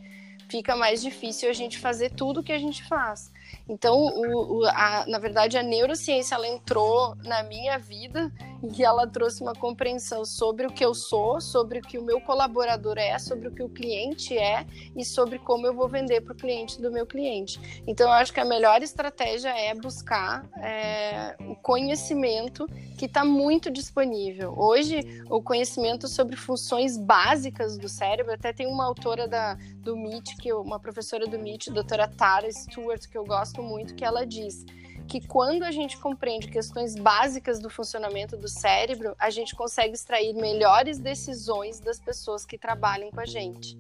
fica 0.50 0.76
mais 0.76 1.02
difícil 1.02 1.50
a 1.50 1.54
gente 1.54 1.78
fazer 1.78 2.10
tudo 2.12 2.40
o 2.40 2.44
que 2.44 2.52
a 2.52 2.58
gente 2.58 2.84
faz. 2.84 3.32
Então, 3.68 3.96
o, 3.96 4.60
o, 4.60 4.66
a, 4.66 5.06
na 5.08 5.20
verdade, 5.20 5.58
a 5.58 5.64
neurociência 5.64 6.36
ela 6.36 6.48
entrou 6.48 7.16
na 7.24 7.44
minha 7.44 7.78
vida 7.78 8.32
e 8.76 8.84
ela 8.84 9.08
trouxe 9.08 9.42
uma 9.42 9.54
compreensão 9.54 10.26
sobre 10.26 10.66
o 10.66 10.72
que 10.72 10.84
eu 10.84 10.94
sou, 10.94 11.40
sobre 11.40 11.80
o 11.80 11.82
que 11.82 11.98
o 11.98 12.04
meu 12.04 12.20
colaborador 12.20 12.98
é, 12.98 13.18
sobre 13.18 13.48
o 13.48 13.52
que 13.52 13.64
o 13.64 13.70
cliente 13.70 14.38
é 14.38 14.66
e 14.96 15.06
sobre 15.06 15.40
como 15.40 15.66
eu 15.66 15.74
vou 15.74 15.88
vender 15.88 16.22
para 16.22 16.34
o 16.34 16.36
cliente 16.36 16.82
do 16.82 16.92
meu 16.92 17.06
cliente. 17.06 17.84
Então, 17.88 18.08
eu 18.08 18.14
acho 18.14 18.34
que 18.34 18.40
a 18.40 18.46
melhor 18.46 18.82
estratégia 18.82 19.50
é 19.50 19.74
buscar 19.74 20.48
é, 20.58 21.36
o 21.40 21.56
conhecimento 21.56 22.68
que 22.98 23.06
está 23.06 23.24
muito 23.24 23.72
disponível. 23.72 24.54
Hoje, 24.58 25.00
o 25.30 25.42
conhecimento 25.42 26.08
sobre 26.08 26.36
funções 26.36 26.98
básicas 26.98 27.78
do 27.78 27.88
cérebro, 27.88 28.34
até 28.34 28.52
tem 28.52 28.68
uma 28.68 28.86
autora 28.86 29.28
da, 29.28 29.58
do 29.78 29.96
MIT, 29.96 30.36
que 30.40 30.52
uma 30.54 30.80
professora 30.80 31.28
do 31.28 31.36
MIT, 31.36 31.72
doutora 31.72 32.08
Tara 32.08 32.50
Stewart, 32.52 33.06
que 33.08 33.18
eu 33.18 33.26
gosto 33.26 33.62
muito, 33.62 33.94
que 33.94 34.06
ela 34.06 34.26
diz 34.26 34.66
que 35.08 35.20
quando 35.26 35.64
a 35.64 35.72
gente 35.72 35.98
compreende 35.98 36.48
questões 36.48 36.96
básicas 36.96 37.60
do 37.60 37.70
funcionamento 37.70 38.38
do 38.38 38.48
cérebro, 38.48 39.16
a 39.20 39.30
gente 39.30 39.56
consegue 39.56 39.94
extrair 39.94 40.34
melhores 40.34 41.00
decisões 41.00 41.80
das 41.80 42.00
pessoas 42.00 42.46
que 42.46 42.58
trabalham 42.58 43.12
com 43.12 43.20
a 43.20 43.26
gente. 43.26 43.78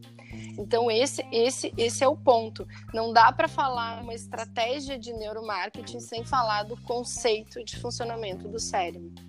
Então 0.58 0.90
esse 0.92 1.26
esse 1.32 1.74
esse 1.78 2.04
é 2.04 2.08
o 2.08 2.18
ponto. 2.18 2.68
Não 2.94 3.14
dá 3.14 3.32
para 3.32 3.48
falar 3.48 4.02
uma 4.02 4.14
estratégia 4.14 4.98
de 4.98 5.14
neuromarketing 5.14 6.00
sem 6.00 6.26
falar 6.26 6.64
do 6.64 6.76
conceito 6.82 7.64
de 7.64 7.80
funcionamento 7.80 8.48
do 8.48 8.60
cérebro. 8.60 9.29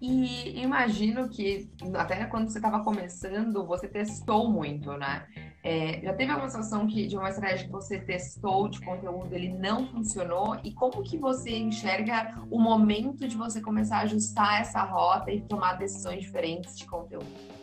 E 0.00 0.60
imagino 0.62 1.28
que 1.28 1.68
até 1.94 2.24
quando 2.26 2.48
você 2.48 2.58
estava 2.58 2.84
começando, 2.84 3.66
você 3.66 3.88
testou 3.88 4.50
muito, 4.50 4.92
né? 4.92 5.26
É, 5.62 6.00
já 6.02 6.14
teve 6.14 6.30
alguma 6.30 6.48
situação 6.48 6.86
que 6.86 7.06
de 7.06 7.16
uma 7.16 7.28
estratégia 7.28 7.66
que 7.66 7.72
você 7.72 7.98
testou 7.98 8.68
de 8.68 8.80
conteúdo 8.80 9.34
ele 9.34 9.48
não 9.48 9.88
funcionou 9.88 10.58
e 10.62 10.72
como 10.72 11.02
que 11.02 11.18
você 11.18 11.56
enxerga 11.58 12.40
o 12.48 12.60
momento 12.60 13.26
de 13.26 13.36
você 13.36 13.60
começar 13.60 13.98
a 13.98 14.02
ajustar 14.02 14.60
essa 14.60 14.82
rota 14.82 15.32
e 15.32 15.40
tomar 15.42 15.74
decisões 15.74 16.20
diferentes 16.20 16.78
de 16.78 16.86
conteúdo? 16.86 17.57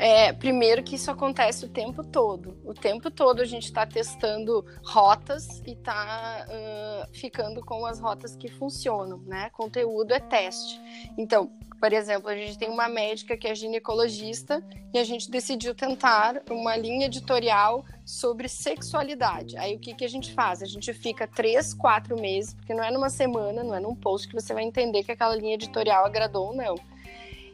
É, 0.00 0.32
primeiro 0.32 0.80
que 0.84 0.94
isso 0.94 1.10
acontece 1.10 1.66
o 1.66 1.68
tempo 1.68 2.04
todo. 2.04 2.56
O 2.64 2.72
tempo 2.72 3.10
todo 3.10 3.42
a 3.42 3.44
gente 3.44 3.64
está 3.64 3.84
testando 3.84 4.64
rotas 4.84 5.60
e 5.66 5.72
está 5.72 6.46
uh, 6.48 7.12
ficando 7.12 7.60
com 7.64 7.84
as 7.84 7.98
rotas 7.98 8.36
que 8.36 8.46
funcionam, 8.46 9.18
né? 9.26 9.50
Conteúdo 9.50 10.14
é 10.14 10.20
teste. 10.20 10.80
Então, 11.18 11.50
por 11.80 11.92
exemplo, 11.92 12.28
a 12.28 12.36
gente 12.36 12.56
tem 12.56 12.70
uma 12.70 12.88
médica 12.88 13.36
que 13.36 13.48
é 13.48 13.54
ginecologista 13.56 14.62
e 14.94 14.98
a 15.00 15.04
gente 15.04 15.28
decidiu 15.28 15.74
tentar 15.74 16.42
uma 16.48 16.76
linha 16.76 17.06
editorial 17.06 17.84
sobre 18.04 18.48
sexualidade. 18.48 19.56
Aí 19.56 19.74
o 19.74 19.80
que, 19.80 19.94
que 19.94 20.04
a 20.04 20.08
gente 20.08 20.32
faz? 20.32 20.62
A 20.62 20.66
gente 20.66 20.92
fica 20.92 21.26
três, 21.26 21.74
quatro 21.74 22.20
meses, 22.20 22.54
porque 22.54 22.72
não 22.72 22.84
é 22.84 22.90
numa 22.92 23.10
semana, 23.10 23.64
não 23.64 23.74
é 23.74 23.80
num 23.80 23.96
post 23.96 24.28
que 24.28 24.34
você 24.34 24.54
vai 24.54 24.62
entender 24.62 25.02
que 25.02 25.10
aquela 25.10 25.34
linha 25.34 25.54
editorial 25.54 26.06
agradou 26.06 26.50
ou 26.50 26.56
não 26.56 26.76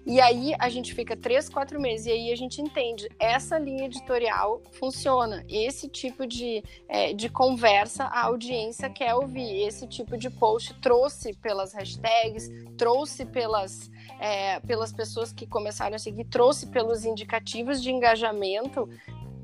E 0.07 0.21
aí 0.21 0.55
a 0.59 0.69
gente 0.69 0.95
fica 0.95 1.17
três, 1.17 1.49
quatro 1.49 1.81
meses 1.81 2.07
e 2.07 2.13
aí 2.13 2.33
a 2.33 2.37
gente 2.37 2.61
entende 2.61 3.09
essa 3.19 3.59
linha 3.59 3.87
editorial 3.87 4.63
funciona. 4.73 5.45
Esse 5.49 5.89
tipo 5.89 6.27
de, 6.27 6.63
é, 6.89 7.15
de 7.15 7.29
conversa 7.31 8.05
a 8.05 8.25
audiência 8.25 8.91
quer 8.91 9.15
ouvir. 9.15 9.67
Esse 9.67 9.87
tipo 9.87 10.19
de 10.19 10.29
post 10.29 10.75
trouxe 10.81 11.33
pelas 11.35 11.73
hashtags, 11.73 12.51
trouxe 12.77 13.25
pelas, 13.25 13.91
é, 14.21 14.61
pelas 14.61 14.93
pessoas 14.93 15.33
que 15.33 15.47
começaram 15.47 15.97
a 15.97 15.99
seguir, 15.99 16.25
trouxe 16.25 16.67
pelos 16.67 17.05
indicativos 17.05 17.83
de 17.83 17.91
engajamento 17.91 18.89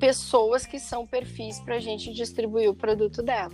pessoas 0.01 0.65
que 0.65 0.81
são 0.81 1.07
perfis 1.07 1.61
para 1.61 1.77
a 1.77 1.79
gente 1.79 2.13
distribuir 2.13 2.71
o 2.71 2.75
produto 2.75 3.23
dela. 3.23 3.53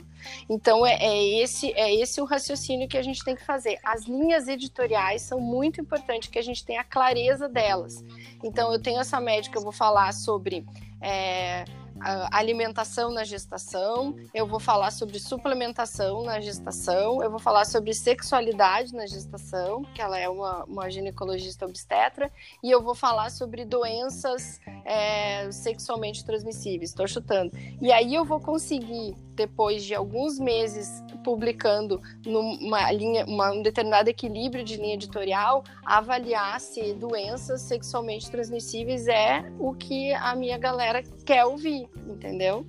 Então 0.48 0.86
é, 0.86 0.94
é, 0.94 1.42
esse 1.42 1.72
é 1.72 1.92
esse 1.94 2.20
o 2.20 2.24
raciocínio 2.24 2.88
que 2.88 2.96
a 2.96 3.02
gente 3.02 3.22
tem 3.24 3.34
que 3.34 3.44
fazer. 3.44 3.78
As 3.84 4.04
linhas 4.04 4.46
editoriais 4.46 5.22
são 5.22 5.40
muito 5.40 5.80
importantes 5.80 6.30
que 6.30 6.38
a 6.38 6.42
gente 6.42 6.64
tenha 6.64 6.80
a 6.80 6.84
clareza 6.84 7.48
delas. 7.48 8.04
Então 8.44 8.72
eu 8.72 8.80
tenho 8.80 9.00
essa 9.00 9.20
médica, 9.20 9.58
eu 9.58 9.62
vou 9.62 9.72
falar 9.72 10.12
sobre 10.12 10.64
é, 11.00 11.64
alimentação 12.00 13.10
na 13.10 13.24
gestação, 13.24 14.16
eu 14.34 14.46
vou 14.46 14.60
falar 14.60 14.90
sobre 14.90 15.18
suplementação 15.18 16.24
na 16.24 16.40
gestação, 16.40 17.22
eu 17.22 17.30
vou 17.30 17.38
falar 17.38 17.64
sobre 17.64 17.92
sexualidade 17.94 18.94
na 18.94 19.06
gestação, 19.06 19.82
que 19.94 20.00
ela 20.00 20.18
é 20.18 20.28
uma, 20.28 20.64
uma 20.64 20.90
ginecologista 20.90 21.64
obstetra, 21.64 22.30
e 22.62 22.70
eu 22.70 22.82
vou 22.82 22.94
falar 22.94 23.30
sobre 23.30 23.64
doenças 23.64 24.60
é, 24.84 25.50
sexualmente 25.50 26.24
transmissíveis, 26.24 26.90
estou 26.90 27.06
chutando. 27.06 27.52
E 27.80 27.92
aí 27.92 28.14
eu 28.14 28.24
vou 28.24 28.40
conseguir, 28.40 29.16
depois 29.36 29.84
de 29.84 29.94
alguns 29.94 30.38
meses 30.38 31.04
publicando 31.22 32.00
numa 32.24 32.90
linha, 32.92 33.24
uma, 33.26 33.50
um 33.50 33.60
determinado 33.60 34.08
equilíbrio 34.08 34.64
de 34.64 34.76
linha 34.76 34.94
editorial, 34.94 35.64
avaliar 35.84 36.60
se 36.60 36.94
doenças 36.94 37.62
sexualmente 37.62 38.30
transmissíveis 38.30 39.08
é 39.08 39.44
o 39.58 39.74
que 39.74 40.12
a 40.14 40.36
minha 40.36 40.56
galera 40.56 41.02
quer 41.24 41.44
ouvir, 41.44 41.88
entendeu? 42.06 42.64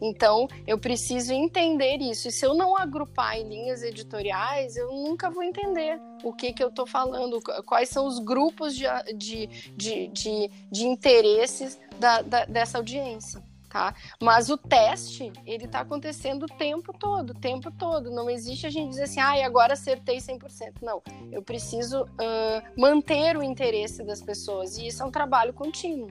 Então, 0.00 0.48
eu 0.66 0.78
preciso 0.78 1.34
entender 1.34 1.98
isso. 1.98 2.28
E 2.28 2.32
se 2.32 2.46
eu 2.46 2.54
não 2.54 2.76
agrupar 2.76 3.36
em 3.36 3.46
linhas 3.46 3.82
editoriais, 3.82 4.76
eu 4.76 4.90
nunca 4.90 5.30
vou 5.30 5.42
entender 5.42 6.00
o 6.24 6.32
que, 6.32 6.52
que 6.52 6.64
eu 6.64 6.68
estou 6.68 6.86
falando, 6.86 7.40
quais 7.66 7.90
são 7.90 8.06
os 8.06 8.18
grupos 8.18 8.74
de, 8.74 8.86
de, 9.14 9.46
de, 9.76 10.08
de, 10.08 10.50
de 10.70 10.86
interesses 10.86 11.78
da, 12.00 12.22
da, 12.22 12.44
dessa 12.46 12.78
audiência 12.78 13.47
tá? 13.68 13.94
Mas 14.20 14.48
o 14.48 14.56
teste, 14.56 15.32
ele 15.46 15.64
está 15.64 15.80
acontecendo 15.80 16.44
o 16.44 16.46
tempo 16.46 16.92
todo, 16.92 17.30
o 17.30 17.34
tempo 17.34 17.70
todo. 17.70 18.10
Não 18.10 18.28
existe 18.28 18.66
a 18.66 18.70
gente 18.70 18.90
dizer 18.90 19.04
assim, 19.04 19.20
ah, 19.20 19.44
agora 19.44 19.74
acertei 19.74 20.18
100%. 20.18 20.74
Não, 20.82 21.02
eu 21.30 21.42
preciso 21.42 22.04
uh, 22.04 22.80
manter 22.80 23.36
o 23.36 23.42
interesse 23.42 24.02
das 24.02 24.22
pessoas 24.22 24.76
e 24.78 24.86
isso 24.86 25.02
é 25.02 25.06
um 25.06 25.10
trabalho 25.10 25.52
contínuo. 25.52 26.10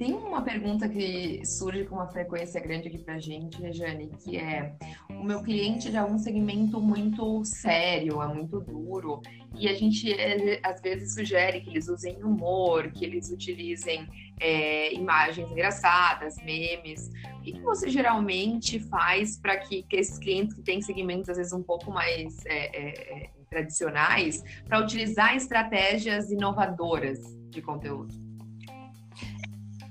Tem 0.00 0.14
uma 0.14 0.40
pergunta 0.40 0.88
que 0.88 1.44
surge 1.44 1.84
com 1.84 1.96
uma 1.96 2.06
frequência 2.06 2.58
grande 2.58 2.88
aqui 2.88 2.96
pra 2.96 3.18
gente, 3.18 3.60
Rejane, 3.60 4.08
que 4.24 4.38
é 4.38 4.74
o 5.10 5.22
meu 5.22 5.42
cliente 5.42 5.88
é 5.88 5.90
de 5.90 5.98
algum 5.98 6.16
segmento 6.16 6.80
muito 6.80 7.44
sério, 7.44 8.22
é 8.22 8.26
muito 8.28 8.60
duro, 8.60 9.20
e 9.54 9.68
a 9.68 9.74
gente 9.74 10.10
é, 10.10 10.58
às 10.62 10.80
vezes 10.80 11.12
sugere 11.12 11.60
que 11.60 11.68
eles 11.68 11.86
usem 11.86 12.16
humor, 12.24 12.90
que 12.92 13.04
eles 13.04 13.30
utilizem 13.30 14.08
é, 14.40 14.90
imagens 14.94 15.50
engraçadas, 15.50 16.34
memes. 16.42 17.10
O 17.36 17.42
que, 17.42 17.52
que 17.52 17.60
você 17.60 17.90
geralmente 17.90 18.80
faz 18.80 19.36
para 19.36 19.58
que, 19.58 19.82
que, 19.82 19.96
esses 19.96 20.18
clientes 20.18 20.54
que 20.56 20.62
têm 20.62 20.80
segmentos 20.80 21.28
às 21.28 21.36
vezes 21.36 21.52
um 21.52 21.62
pouco 21.62 21.90
mais 21.90 22.42
é, 22.46 22.74
é, 22.74 23.24
é 23.24 23.30
tradicionais, 23.50 24.42
para 24.64 24.80
utilizar 24.80 25.36
estratégias 25.36 26.30
inovadoras 26.30 27.18
de 27.50 27.60
conteúdo? 27.60 28.14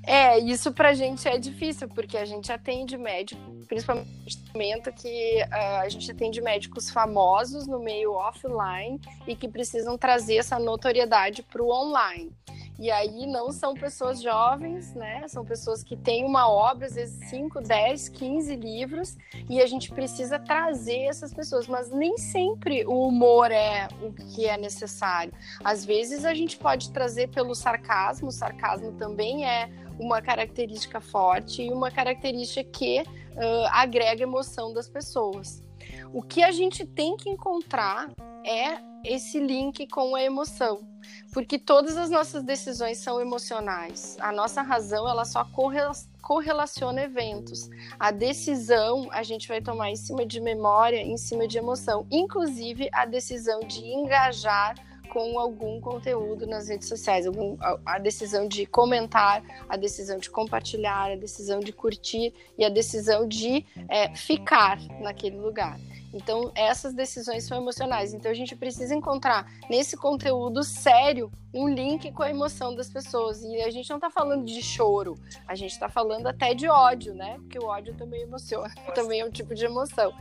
É, 0.10 0.40
isso 0.40 0.74
pra 0.74 0.92
gente 0.96 1.28
é 1.28 1.38
difícil, 1.38 1.88
porque 1.88 2.18
a 2.18 2.26
gente 2.26 2.52
atende 2.52 2.98
médico, 2.98 3.40
principalmente 3.68 4.42
no 4.56 4.92
que 4.92 5.44
uh, 5.44 5.82
a 5.82 5.88
gente 5.88 6.10
atende 6.10 6.42
médicos 6.42 6.90
famosos 6.90 7.68
no 7.68 7.80
meio 7.80 8.14
offline 8.14 9.00
e 9.28 9.36
que 9.36 9.48
precisam 9.48 10.00
trazer 10.00 10.38
essa 10.38 10.58
notoriedade 10.58 11.44
para 11.44 11.62
o 11.62 11.70
online. 11.70 12.32
E 12.80 12.90
aí 12.90 13.28
não 13.28 13.52
são 13.52 13.76
pessoas 13.76 14.20
jovens, 14.20 14.96
né? 14.96 15.28
São 15.28 15.46
pessoas 15.46 15.84
que 15.84 15.96
têm 15.96 16.26
uma 16.26 16.50
obra, 16.50 16.88
às 16.88 16.96
vezes 16.96 17.30
5, 17.30 17.62
10, 17.62 18.10
15 18.10 18.56
livros, 18.56 19.16
e 19.48 19.62
a 19.62 19.68
gente 19.68 19.92
precisa 19.92 20.40
trazer 20.40 21.02
essas 21.02 21.32
pessoas, 21.32 21.68
mas 21.68 21.92
nem 21.92 22.18
sempre 22.18 22.84
o 22.88 23.08
humor 23.08 23.52
é 23.52 23.88
o 24.02 24.12
que 24.12 24.48
é 24.48 24.58
necessário. 24.58 25.32
Às 25.64 25.86
vezes 25.86 26.26
a 26.26 26.34
gente 26.34 26.58
pode 26.58 26.90
trazer 26.92 27.28
pelo 27.30 27.54
sarcasmo, 27.54 28.30
o 28.30 28.32
sarcasmo 28.32 28.94
também 28.94 29.46
é 29.46 29.70
uma 30.00 30.22
característica 30.22 31.02
forte 31.02 31.64
e 31.64 31.72
uma 31.72 31.92
característica 31.92 32.64
que 32.64 33.02
uh, 33.02 33.68
agrega 33.72 34.24
emoção 34.24 34.74
das 34.74 34.88
pessoas. 34.88 35.64
O 36.14 36.22
que 36.22 36.42
a 36.42 36.52
gente 36.52 36.86
tem 36.86 37.16
que 37.18 37.30
encontrar 37.30 38.10
é 38.46 38.80
esse 39.04 39.40
link 39.40 39.88
com 39.88 40.16
a 40.16 40.22
emoção, 40.22 40.82
porque 41.32 41.58
todas 41.58 41.96
as 41.98 42.10
nossas 42.10 42.44
decisões 42.44 42.98
são 42.98 43.22
emocionais. 43.22 44.18
A 44.20 44.32
nossa 44.32 44.62
razão 44.62 45.08
ela 45.08 45.24
só 45.24 45.48
correlaciona 46.22 47.04
eventos. 47.04 47.70
A 48.00 48.12
decisão 48.12 49.08
a 49.12 49.24
gente 49.24 49.48
vai 49.48 49.62
tomar 49.62 49.90
em 49.90 49.96
cima 49.96 50.26
de 50.26 50.42
memória, 50.42 50.98
em 50.98 51.18
cima 51.18 51.48
de 51.48 51.58
emoção, 51.58 52.06
inclusive 52.12 52.90
a 52.92 53.06
decisão 53.06 53.62
de 53.62 53.86
engajar 53.86 54.76
com 55.10 55.40
algum 55.40 55.82
conteúdo 55.82 56.48
nas 56.48 56.70
redes 56.70 56.88
sociais, 56.88 57.26
algum, 57.26 57.58
a, 57.60 57.80
a, 57.86 58.00
decisão 58.00 58.48
de 58.48 58.66
comentar, 58.66 59.44
a 59.68 59.76
decisão 59.76 60.18
de 60.18 60.30
compartilhar, 60.30 61.12
a 61.12 61.16
decisão 61.16 61.60
de 61.60 61.74
curtir 61.74 62.34
e 62.58 62.64
a 62.64 62.70
decisão 62.70 63.28
de 63.28 63.66
é, 63.90 64.16
ficar 64.16 64.80
naquele 65.02 65.38
lugar. 65.38 65.80
Então, 66.14 66.52
essas 66.56 66.94
decisões 66.94 67.44
são 67.44 67.58
emocionais. 67.58 68.14
Então, 68.14 68.32
a 68.32 68.34
gente 68.34 68.56
precisa 68.56 68.96
encontrar 68.96 69.52
nesse 69.70 69.96
conteúdo 69.96 70.64
sério 70.64 71.32
um 71.54 71.68
link 71.68 72.12
com 72.12 72.24
a 72.24 72.30
emoção 72.30 72.76
das 72.76 72.90
pessoas. 72.90 73.44
E 73.44 73.62
a 73.62 73.70
gente 73.70 73.90
não 73.90 73.98
está 73.98 74.10
falando 74.10 74.46
de 74.46 74.62
choro, 74.62 75.16
a 75.48 75.56
gente 75.56 75.72
está 75.72 75.90
falando 75.90 76.28
até 76.28 76.54
de 76.54 76.68
ódio, 76.68 77.14
né? 77.14 77.38
Porque 77.40 77.60
o 77.60 77.66
ódio 77.66 77.94
também 77.96 78.22
emociona, 78.22 78.74
também 78.96 79.22
é 79.22 79.26
um 79.26 79.32
tipo 79.32 79.54
de 79.54 79.66
emoção. 79.66 80.14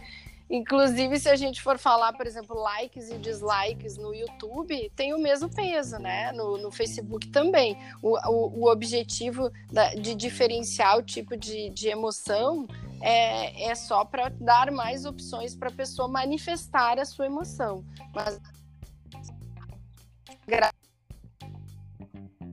Inclusive, 0.51 1.19
se 1.21 1.29
a 1.29 1.37
gente 1.37 1.61
for 1.61 1.79
falar, 1.79 2.13
por 2.15 2.27
exemplo, 2.27 2.57
likes 2.57 3.11
e 3.11 3.19
dislikes 3.19 3.99
no 3.99 4.15
YouTube, 4.15 4.91
tem 4.97 5.13
o 5.13 5.19
mesmo 5.19 5.49
peso, 5.55 5.99
né? 5.99 6.33
No, 6.33 6.57
no 6.57 6.71
Facebook 6.71 7.29
também. 7.29 7.77
O, 8.03 8.17
o, 8.31 8.63
o 8.63 8.71
objetivo 8.71 9.51
da, 9.71 9.95
de 9.95 10.15
diferenciar 10.15 10.97
o 10.97 11.03
tipo 11.03 11.37
de, 11.37 11.69
de 11.71 11.89
emoção 11.89 12.67
é, 13.03 13.71
é 13.71 13.75
só 13.75 14.05
para 14.05 14.31
dar 14.31 14.71
mais 14.71 15.05
opções 15.05 15.55
para 15.55 15.69
a 15.69 15.73
pessoa 15.73 16.09
manifestar 16.09 16.99
a 16.99 17.05
sua 17.05 17.27
emoção. 17.27 17.85
Mas 18.15 18.41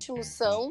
emoção 0.07 0.69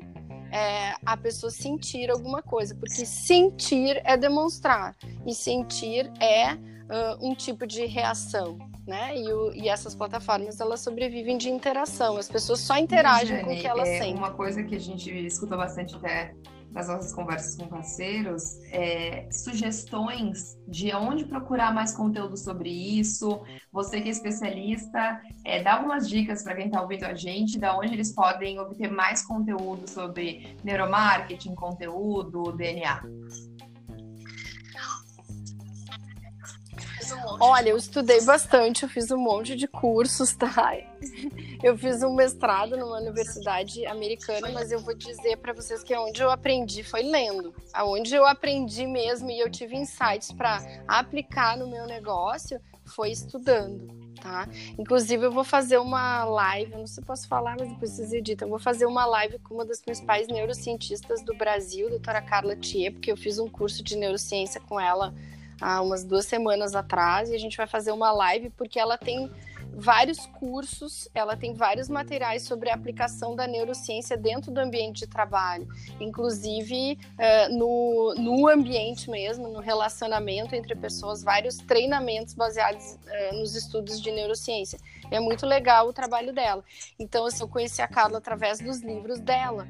é 0.53 0.95
a 1.05 1.17
pessoa 1.17 1.51
sentir 1.51 2.11
alguma 2.11 2.43
coisa, 2.43 2.75
porque 2.75 3.05
sentir 3.05 4.01
é 4.05 4.17
demonstrar 4.17 4.95
e 5.27 5.35
sentir 5.35 6.13
é 6.21 6.57
uh, 6.85 7.27
um 7.27 7.35
tipo 7.35 7.67
de 7.67 7.87
reação, 7.87 8.59
né? 8.87 9.17
E, 9.17 9.33
o, 9.33 9.53
e, 9.53 9.69
essas 9.69 9.95
plataformas 9.95 10.61
elas 10.61 10.81
sobrevivem 10.81 11.39
de 11.39 11.49
interação. 11.49 12.17
As 12.17 12.29
pessoas 12.29 12.61
só 12.61 12.77
interagem 12.77 13.45
com 13.45 13.55
o 13.55 13.57
que 13.57 13.67
elas 13.67 13.89
é 13.89 13.99
sentem. 13.99 14.17
Uma 14.17 14.33
coisa 14.33 14.63
que 14.63 14.75
a 14.75 14.81
gente 14.81 15.11
escuta 15.27 15.57
bastante 15.57 15.95
até 15.97 16.35
nas 16.75 16.89
nossas 16.89 17.13
conversas 17.13 17.55
com 17.55 17.69
parceiros, 17.69 18.59
é, 18.73 19.29
sugestões 19.31 20.59
de 20.67 20.93
onde 20.93 21.25
procurar 21.25 21.73
mais 21.73 21.95
conteúdo 21.95 22.37
sobre 22.37 22.69
isso. 22.69 23.41
Você 23.73 24.01
que 24.01 24.09
é 24.09 24.11
especialista, 24.11 25.23
é, 25.45 25.63
dá 25.63 25.75
algumas 25.75 26.09
dicas 26.09 26.43
para 26.43 26.57
quem 26.57 26.67
está 26.67 26.83
ouvindo 26.83 27.05
a 27.05 27.15
gente, 27.15 27.61
da 27.61 27.79
onde 27.79 27.95
eles 27.95 28.13
podem 28.13 28.59
obter 28.59 28.91
mais 28.91 29.25
conteúdo 29.25 29.89
sobre 29.89 30.57
neuromarketing, 30.65 31.55
conteúdo, 31.55 32.53
DNA. 32.53 33.03
Olha, 37.41 37.71
eu 37.71 37.77
estudei 37.77 38.21
bastante, 38.23 38.83
eu 38.83 38.89
fiz 38.89 39.11
um 39.11 39.19
monte 39.19 39.57
de 39.57 39.67
cursos, 39.67 40.35
tá? 40.35 40.77
Eu 41.63 41.77
fiz 41.77 42.03
um 42.03 42.15
mestrado 42.15 42.77
numa 42.77 42.99
universidade 42.99 43.85
americana, 43.87 44.51
mas 44.51 44.71
eu 44.71 44.79
vou 44.81 44.95
dizer 44.95 45.37
para 45.39 45.53
vocês 45.53 45.83
que 45.83 45.97
onde 45.97 46.23
eu 46.23 46.31
aprendi 46.31 46.83
foi 46.83 47.03
lendo. 47.03 47.55
Aonde 47.73 48.15
eu 48.15 48.27
aprendi 48.27 48.87
mesmo 48.87 49.31
e 49.31 49.41
eu 49.41 49.51
tive 49.51 49.77
insights 49.77 50.33
para 50.33 50.63
aplicar 50.87 51.57
no 51.57 51.67
meu 51.67 51.87
negócio 51.87 52.61
foi 52.87 53.11
estudando, 53.11 53.89
tá? 54.21 54.47
Inclusive 54.79 55.27
eu 55.27 55.33
vou 55.33 55.45
fazer 55.45 55.79
uma 55.79 56.25
live, 56.25 56.73
não 56.73 56.87
sei 56.87 57.03
se 57.03 57.07
posso 57.07 57.27
falar, 57.27 57.57
mas 57.59 57.69
depois 57.69 57.93
vocês 57.93 58.13
editam. 58.13 58.47
Eu 58.47 58.51
vou 58.51 58.59
fazer 58.59 58.87
uma 58.87 59.07
live 59.07 59.39
com 59.39 59.55
uma 59.55 59.65
das 59.65 59.81
principais 59.81 60.29
neurocientistas 60.29 61.23
do 61.25 61.35
Brasil, 61.35 61.89
doutora 61.89 62.21
Carla 62.21 62.55
Thier, 62.57 62.93
porque 62.93 63.11
eu 63.11 63.17
fiz 63.17 63.39
um 63.39 63.49
curso 63.49 63.83
de 63.83 63.97
neurociência 63.97 64.61
com 64.61 64.79
ela 64.79 65.15
há 65.61 65.81
umas 65.81 66.05
duas 66.05 66.27
semanas 66.27 66.75
atrás 66.75 67.31
e 67.31 67.35
a 67.35 67.39
gente 67.39 67.57
vai 67.57 67.67
fazer 67.67 67.93
uma 67.93 68.13
live 68.13 68.51
porque 68.51 68.79
ela 68.79 68.97
tem 68.97 69.31
vários 69.77 70.27
cursos, 70.27 71.09
ela 71.15 71.37
tem 71.37 71.53
vários 71.53 71.89
materiais 71.89 72.43
sobre 72.43 72.71
a 72.71 72.75
aplicação 72.75 73.35
da 73.35 73.47
neurociência 73.47 74.17
dentro 74.17 74.53
do 74.53 74.59
ambiente 74.61 75.01
de 75.01 75.07
trabalho, 75.07 75.67
inclusive 76.01 76.99
uh, 77.15 77.57
no, 77.57 78.15
no 78.17 78.49
ambiente 78.49 79.11
mesmo, 79.11 79.49
no 79.49 79.61
relacionamento 79.61 80.55
entre 80.55 80.75
pessoas, 80.75 81.23
vários 81.23 81.57
treinamentos 81.57 82.35
baseados 82.35 82.95
uh, 82.95 83.35
nos 83.35 83.55
estudos 83.55 84.01
de 84.01 84.11
neurociência. 84.11 84.79
É 85.11 85.21
muito 85.21 85.47
legal 85.47 85.89
o 85.89 85.93
trabalho 85.93 86.33
dela. 86.33 86.65
Então, 86.99 87.27
assim, 87.27 87.43
eu 87.43 87.49
conheci 87.49 87.83
a 87.83 87.89
Carla 87.89 88.19
através 88.19 88.59
dos 88.59 88.81
livros 88.81 89.21
dela. 89.21 89.67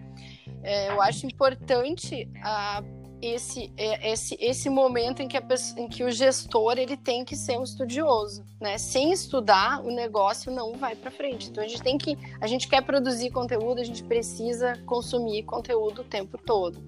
É, 0.63 0.91
eu 0.91 1.03
acho 1.03 1.27
importante 1.27 2.29
a 2.43 2.83
esse, 3.27 3.73
é, 3.77 4.13
esse, 4.13 4.37
esse 4.41 4.69
momento 4.69 5.23
em 5.23 5.29
que, 5.29 5.41
pessoa, 5.41 5.81
em 5.81 5.89
que 5.89 6.05
o 6.05 6.11
gestor 6.11 6.79
ele 6.79 6.97
tem 6.97 7.25
que 7.25 7.37
ser 7.37 7.59
um 7.59 7.63
estudioso, 7.63 8.45
né? 8.61 8.79
Sem 8.79 9.13
estudar, 9.13 9.85
o 9.85 9.91
negócio 9.91 10.53
não 10.53 10.75
vai 10.75 10.95
para 10.95 11.11
frente. 11.11 11.49
Então 11.51 11.63
a 11.63 11.67
gente 11.67 11.83
tem 11.83 11.97
que, 11.97 12.19
a 12.41 12.47
gente 12.47 12.69
quer 12.69 12.83
produzir 12.83 13.31
conteúdo, 13.31 13.81
a 13.81 13.85
gente 13.85 14.03
precisa 14.05 14.77
consumir 14.87 15.45
conteúdo 15.45 16.03
o 16.03 16.05
tempo 16.05 16.39
todo. 16.39 16.83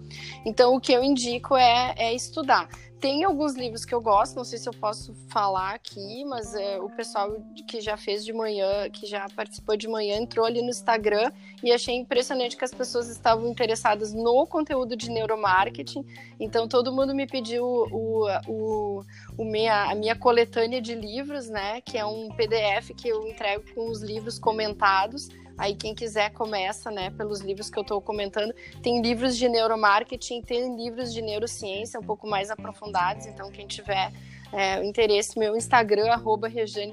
Então 0.44 0.74
o 0.74 0.80
que 0.80 0.92
eu 0.92 1.02
indico 1.02 1.56
é, 1.56 1.94
é 1.96 2.14
estudar. 2.14 2.68
Tem 3.00 3.24
alguns 3.24 3.54
livros 3.54 3.84
que 3.84 3.94
eu 3.94 4.00
gosto, 4.00 4.36
não 4.36 4.44
sei 4.44 4.58
se 4.58 4.66
eu 4.66 4.72
posso 4.72 5.14
falar 5.28 5.74
aqui, 5.74 6.24
mas 6.24 6.54
é, 6.54 6.80
o 6.80 6.88
pessoal 6.88 7.36
que 7.68 7.78
já 7.80 7.94
fez 7.96 8.24
de 8.24 8.32
manhã, 8.32 8.88
que 8.90 9.06
já 9.06 9.28
participou 9.36 9.76
de 9.76 9.86
manhã, 9.86 10.16
entrou 10.16 10.46
ali 10.46 10.62
no 10.62 10.70
Instagram 10.70 11.30
e 11.62 11.70
achei 11.70 11.94
impressionante 11.94 12.56
que 12.56 12.64
as 12.64 12.72
pessoas 12.72 13.10
estavam 13.10 13.48
interessadas 13.48 14.14
no 14.14 14.46
conteúdo 14.46 14.96
de 14.96 15.10
neuromarketing. 15.10 16.06
Então 16.40 16.66
todo 16.66 16.90
mundo 16.90 17.14
me 17.14 17.26
pediu 17.26 17.64
o, 17.64 18.28
o, 18.48 19.02
o 19.36 19.44
minha, 19.44 19.90
a 19.90 19.94
minha 19.94 20.16
coletânea 20.16 20.80
de 20.80 20.94
livros, 20.94 21.50
né? 21.50 21.82
Que 21.82 21.98
é 21.98 22.06
um 22.06 22.28
PDF 22.30 22.94
que 22.96 23.08
eu 23.08 23.28
entrego 23.28 23.62
com 23.74 23.90
os 23.90 24.00
livros 24.00 24.38
comentados. 24.38 25.28
Aí 25.58 25.74
quem 25.74 25.94
quiser 25.94 26.30
começa, 26.30 26.90
né, 26.90 27.10
pelos 27.10 27.40
livros 27.40 27.70
que 27.70 27.78
eu 27.78 27.82
estou 27.82 28.00
comentando. 28.00 28.54
Tem 28.82 29.00
livros 29.00 29.36
de 29.36 29.48
neuromarketing, 29.48 30.42
tem 30.42 30.76
livros 30.76 31.12
de 31.12 31.22
neurociência 31.22 31.98
um 31.98 32.02
pouco 32.02 32.26
mais 32.26 32.50
aprofundados. 32.50 33.26
Então 33.26 33.50
quem 33.50 33.66
tiver 33.66 34.12
é, 34.52 34.84
interesse, 34.84 35.38
meu 35.38 35.56
Instagram, 35.56 36.10
arroba 36.10 36.48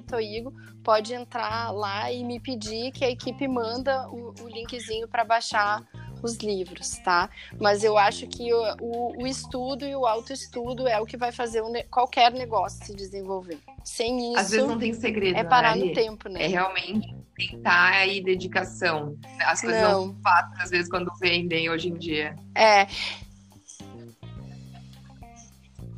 Toigo, 0.08 0.54
pode 0.84 1.14
entrar 1.14 1.72
lá 1.72 2.12
e 2.12 2.24
me 2.24 2.40
pedir 2.40 2.92
que 2.92 3.06
a 3.06 3.10
equipe 3.10 3.48
manda 3.48 4.08
o, 4.10 4.34
o 4.42 4.48
linkzinho 4.48 5.08
para 5.08 5.24
baixar 5.24 5.84
os 6.24 6.38
livros, 6.38 6.98
tá? 7.00 7.30
Mas 7.60 7.84
eu 7.84 7.98
acho 7.98 8.28
que 8.28 8.54
o, 8.54 8.76
o, 8.82 9.24
o 9.24 9.28
estudo 9.28 9.86
e 9.86 9.96
o 9.96 10.06
autoestudo 10.06 10.88
é 10.88 11.00
o 11.00 11.06
que 11.06 11.18
vai 11.18 11.32
fazer 11.32 11.62
um, 11.62 11.74
qualquer 11.90 12.32
negócio 12.32 12.86
se 12.86 12.96
desenvolver. 12.96 13.60
Sem 13.84 14.32
isso. 14.32 14.40
Às 14.40 14.52
vezes 14.52 14.68
não 14.68 14.80
tem 14.80 14.94
segredo. 14.94 15.38
É 15.38 15.44
parar 15.44 15.76
né? 15.76 15.86
no 15.86 15.94
tempo, 15.94 16.30
né? 16.30 16.44
É 16.44 16.48
realmente 16.48 17.14
tentar 17.36 17.94
aí 17.94 18.24
dedicação. 18.24 19.18
As 19.46 19.62
coisas 19.62 19.82
não, 19.82 19.92
não 19.92 20.14
são 20.14 20.22
fáceis, 20.22 20.60
às 20.62 20.70
vezes, 20.70 20.90
quando 20.90 21.12
vendem 21.20 21.70
hoje 21.70 21.90
em 21.90 21.96
dia. 21.96 22.36
É. 22.56 22.88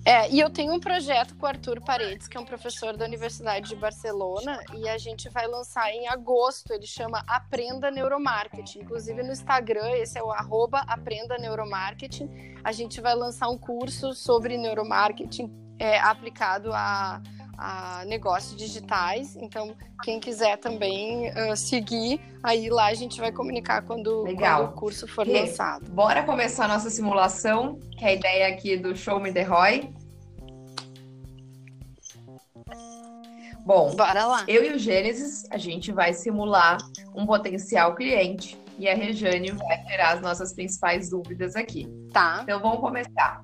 É, 0.08 0.30
e 0.30 0.40
eu 0.40 0.52
tenho 0.52 0.72
um 0.72 0.80
projeto 0.80 1.36
com 1.36 1.48
o 1.48 1.50
Arthur 1.50 1.82
Paredes, 1.82 2.28
que 2.28 2.38
é 2.38 2.40
um 2.40 2.46
professor 2.46 2.96
da 2.96 3.06
Universidade 3.06 3.70
de 3.70 3.76
Barcelona, 3.76 4.64
e 4.76 4.88
a 4.88 5.00
gente 5.00 5.28
vai 5.30 5.48
lançar 5.48 5.92
em 5.92 6.08
agosto. 6.08 6.72
Ele 6.72 6.86
chama 6.86 7.24
Aprenda 7.28 7.90
Neuromarketing. 7.90 8.82
Inclusive 8.82 9.24
no 9.24 9.32
Instagram, 9.32 9.90
esse 9.94 10.20
é 10.20 10.24
o 10.24 10.32
arroba 10.32 10.82
Aprenda 10.82 11.40
Neuromarketing. 11.40 12.30
A 12.64 12.72
gente 12.72 13.02
vai 13.02 13.16
lançar 13.16 13.50
um 13.50 13.58
curso 13.58 14.14
sobre 14.14 14.58
neuromarketing 14.58 15.52
é, 15.80 16.00
aplicado 16.00 16.72
a 16.72 17.20
a 17.58 18.04
negócios 18.06 18.56
digitais. 18.56 19.36
Então, 19.36 19.76
quem 20.04 20.20
quiser 20.20 20.58
também 20.58 21.30
uh, 21.30 21.56
seguir, 21.56 22.20
aí 22.44 22.70
lá 22.70 22.88
a 22.88 22.94
gente 22.94 23.20
vai 23.20 23.32
comunicar 23.32 23.82
quando, 23.84 24.24
quando 24.24 24.64
o 24.64 24.72
curso 24.74 25.08
for 25.08 25.28
e, 25.28 25.34
lançado. 25.34 25.90
Bora 25.90 26.24
começar 26.24 26.66
a 26.66 26.68
nossa 26.68 26.90
simulação, 26.90 27.80
que 27.98 28.04
é 28.04 28.10
a 28.10 28.14
ideia 28.14 28.48
aqui 28.48 28.78
do 28.78 28.96
Show 28.96 29.20
Me 29.20 29.32
The 29.32 29.44
Roy. 29.44 29.94
Bom, 33.66 33.96
Bora 33.96 34.26
lá. 34.26 34.46
eu 34.48 34.64
e 34.64 34.76
o 34.76 34.78
Gênesis, 34.78 35.44
a 35.50 35.58
gente 35.58 35.92
vai 35.92 36.14
simular 36.14 36.78
um 37.16 37.26
potencial 37.26 37.96
cliente 37.96 38.56
e 38.78 38.88
a 38.88 38.94
Rejane 38.94 39.52
vai 39.52 39.84
tirar 39.86 40.14
as 40.14 40.22
nossas 40.22 40.54
principais 40.54 41.10
dúvidas 41.10 41.56
aqui. 41.56 41.88
Tá. 42.12 42.42
Então 42.44 42.60
vamos 42.60 42.80
começar. 42.80 43.42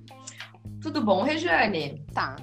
Tudo 0.82 1.04
bom, 1.04 1.24
Rejane? 1.24 2.04
Tá. 2.13 2.36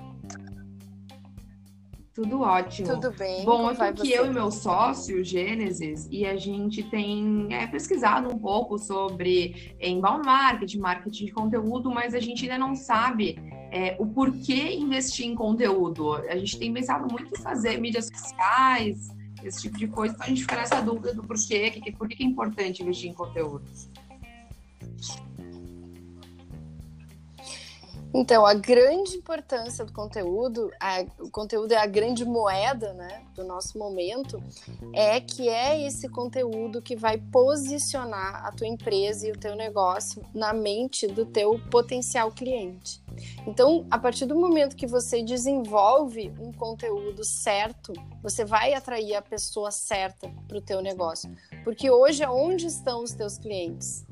Tudo 2.18 2.40
ótimo. 2.40 2.88
Tudo 2.88 3.12
bem. 3.12 3.44
Bom, 3.44 3.70
eu 3.70 3.94
que 3.94 4.10
eu 4.10 4.26
e 4.26 4.30
meu 4.30 4.50
sócio, 4.50 5.22
Gênesis, 5.22 6.08
e 6.10 6.26
a 6.26 6.36
gente 6.36 6.82
tem 6.82 7.46
é, 7.54 7.64
pesquisado 7.68 8.28
um 8.28 8.36
pouco 8.36 8.76
sobre 8.76 9.76
inbound 9.80 10.26
marketing, 10.26 10.78
marketing 10.80 11.26
de 11.26 11.30
conteúdo, 11.30 11.88
mas 11.92 12.14
a 12.14 12.18
gente 12.18 12.42
ainda 12.42 12.58
não 12.58 12.74
sabe 12.74 13.38
é, 13.70 13.94
o 14.00 14.06
porquê 14.06 14.74
investir 14.74 15.26
em 15.26 15.34
conteúdo. 15.36 16.14
A 16.14 16.36
gente 16.36 16.58
tem 16.58 16.72
pensado 16.72 17.06
muito 17.08 17.32
em 17.32 17.40
fazer 17.40 17.78
mídias 17.78 18.08
sociais, 18.12 19.10
esse 19.44 19.62
tipo 19.62 19.78
de 19.78 19.86
coisa, 19.86 20.12
então 20.12 20.26
a 20.26 20.28
gente 20.28 20.40
fica 20.40 20.56
nessa 20.56 20.80
dúvida 20.80 21.14
do 21.14 21.22
porquê, 21.22 21.70
que, 21.70 21.92
por 21.92 22.08
que 22.08 22.20
é 22.20 22.26
importante 22.26 22.82
investir 22.82 23.10
em 23.10 23.14
conteúdo. 23.14 23.64
Então, 28.20 28.44
a 28.44 28.52
grande 28.52 29.16
importância 29.16 29.84
do 29.84 29.92
conteúdo, 29.92 30.72
a, 30.80 31.04
o 31.20 31.30
conteúdo 31.30 31.70
é 31.70 31.76
a 31.76 31.86
grande 31.86 32.24
moeda 32.24 32.92
né, 32.92 33.22
do 33.32 33.44
nosso 33.44 33.78
momento, 33.78 34.42
é 34.92 35.20
que 35.20 35.48
é 35.48 35.86
esse 35.86 36.08
conteúdo 36.08 36.82
que 36.82 36.96
vai 36.96 37.16
posicionar 37.16 38.44
a 38.44 38.50
tua 38.50 38.66
empresa 38.66 39.28
e 39.28 39.30
o 39.30 39.38
teu 39.38 39.54
negócio 39.54 40.20
na 40.34 40.52
mente 40.52 41.06
do 41.06 41.24
teu 41.24 41.60
potencial 41.70 42.32
cliente. 42.32 43.00
Então, 43.46 43.86
a 43.88 43.96
partir 43.96 44.26
do 44.26 44.34
momento 44.34 44.74
que 44.74 44.86
você 44.86 45.22
desenvolve 45.22 46.32
um 46.40 46.52
conteúdo 46.52 47.22
certo, 47.22 47.92
você 48.20 48.44
vai 48.44 48.74
atrair 48.74 49.14
a 49.14 49.22
pessoa 49.22 49.70
certa 49.70 50.28
para 50.48 50.58
o 50.58 50.60
teu 50.60 50.82
negócio. 50.82 51.32
Porque 51.62 51.88
hoje, 51.88 52.26
onde 52.26 52.66
estão 52.66 53.04
os 53.04 53.12
teus 53.12 53.38
clientes? 53.38 54.07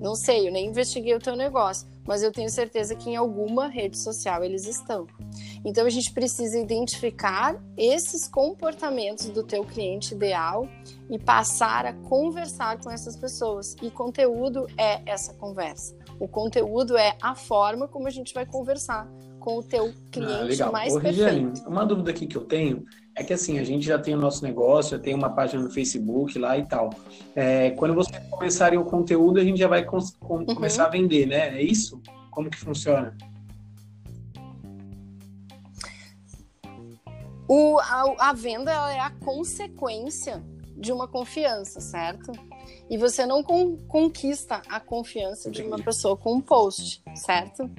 Não 0.00 0.14
sei, 0.14 0.48
eu 0.48 0.52
nem 0.52 0.66
investiguei 0.66 1.14
o 1.14 1.18
teu 1.18 1.36
negócio, 1.36 1.88
mas 2.06 2.22
eu 2.22 2.30
tenho 2.30 2.50
certeza 2.50 2.94
que 2.94 3.10
em 3.10 3.16
alguma 3.16 3.68
rede 3.68 3.98
social 3.98 4.44
eles 4.44 4.66
estão. 4.66 5.06
Então 5.64 5.86
a 5.86 5.90
gente 5.90 6.12
precisa 6.12 6.58
identificar 6.58 7.56
esses 7.76 8.28
comportamentos 8.28 9.28
do 9.30 9.42
teu 9.42 9.64
cliente 9.64 10.14
ideal 10.14 10.68
e 11.10 11.18
passar 11.18 11.86
a 11.86 11.92
conversar 11.92 12.78
com 12.82 12.90
essas 12.90 13.16
pessoas. 13.16 13.74
E 13.82 13.90
conteúdo 13.90 14.66
é 14.76 15.00
essa 15.06 15.32
conversa. 15.34 15.96
O 16.20 16.28
conteúdo 16.28 16.96
é 16.96 17.16
a 17.20 17.34
forma 17.34 17.88
como 17.88 18.06
a 18.06 18.10
gente 18.10 18.32
vai 18.34 18.46
conversar 18.46 19.08
com 19.40 19.58
o 19.58 19.62
teu 19.62 19.92
cliente 20.10 20.62
ah, 20.62 20.70
mais 20.70 20.94
Ô, 20.94 21.00
perfeito. 21.00 21.68
uma 21.68 21.84
dúvida 21.84 22.10
aqui 22.10 22.26
que 22.26 22.36
eu 22.36 22.44
tenho 22.44 22.84
é 23.16 23.22
que 23.22 23.32
assim, 23.32 23.58
a 23.58 23.64
gente 23.64 23.86
já 23.86 23.98
tem 23.98 24.14
o 24.14 24.18
nosso 24.18 24.42
negócio, 24.42 24.96
já 24.96 25.02
tem 25.02 25.14
uma 25.14 25.30
página 25.30 25.62
no 25.62 25.70
Facebook 25.70 26.38
lá 26.38 26.58
e 26.58 26.66
tal. 26.66 26.90
É, 27.34 27.70
quando 27.70 27.94
vocês 27.94 28.18
começarem 28.28 28.78
o 28.78 28.84
conteúdo, 28.84 29.38
a 29.38 29.44
gente 29.44 29.58
já 29.58 29.68
vai 29.68 29.84
com, 29.84 29.98
com, 30.18 30.38
uhum. 30.38 30.46
começar 30.46 30.86
a 30.86 30.88
vender, 30.88 31.26
né? 31.26 31.56
É 31.56 31.62
isso? 31.62 32.02
Como 32.30 32.50
que 32.50 32.58
funciona? 32.58 33.16
O, 37.46 37.78
a, 37.78 38.30
a 38.30 38.32
venda 38.32 38.72
é 38.90 38.98
a 38.98 39.10
consequência 39.10 40.42
de 40.76 40.92
uma 40.92 41.06
confiança, 41.06 41.80
certo? 41.80 42.32
E 42.90 42.98
você 42.98 43.24
não 43.24 43.42
con 43.42 43.76
conquista 43.86 44.60
a 44.68 44.80
confiança 44.80 45.50
de 45.50 45.62
uma 45.62 45.78
pessoa 45.78 46.16
com 46.16 46.34
um 46.34 46.40
post, 46.40 47.02
certo? 47.14 47.70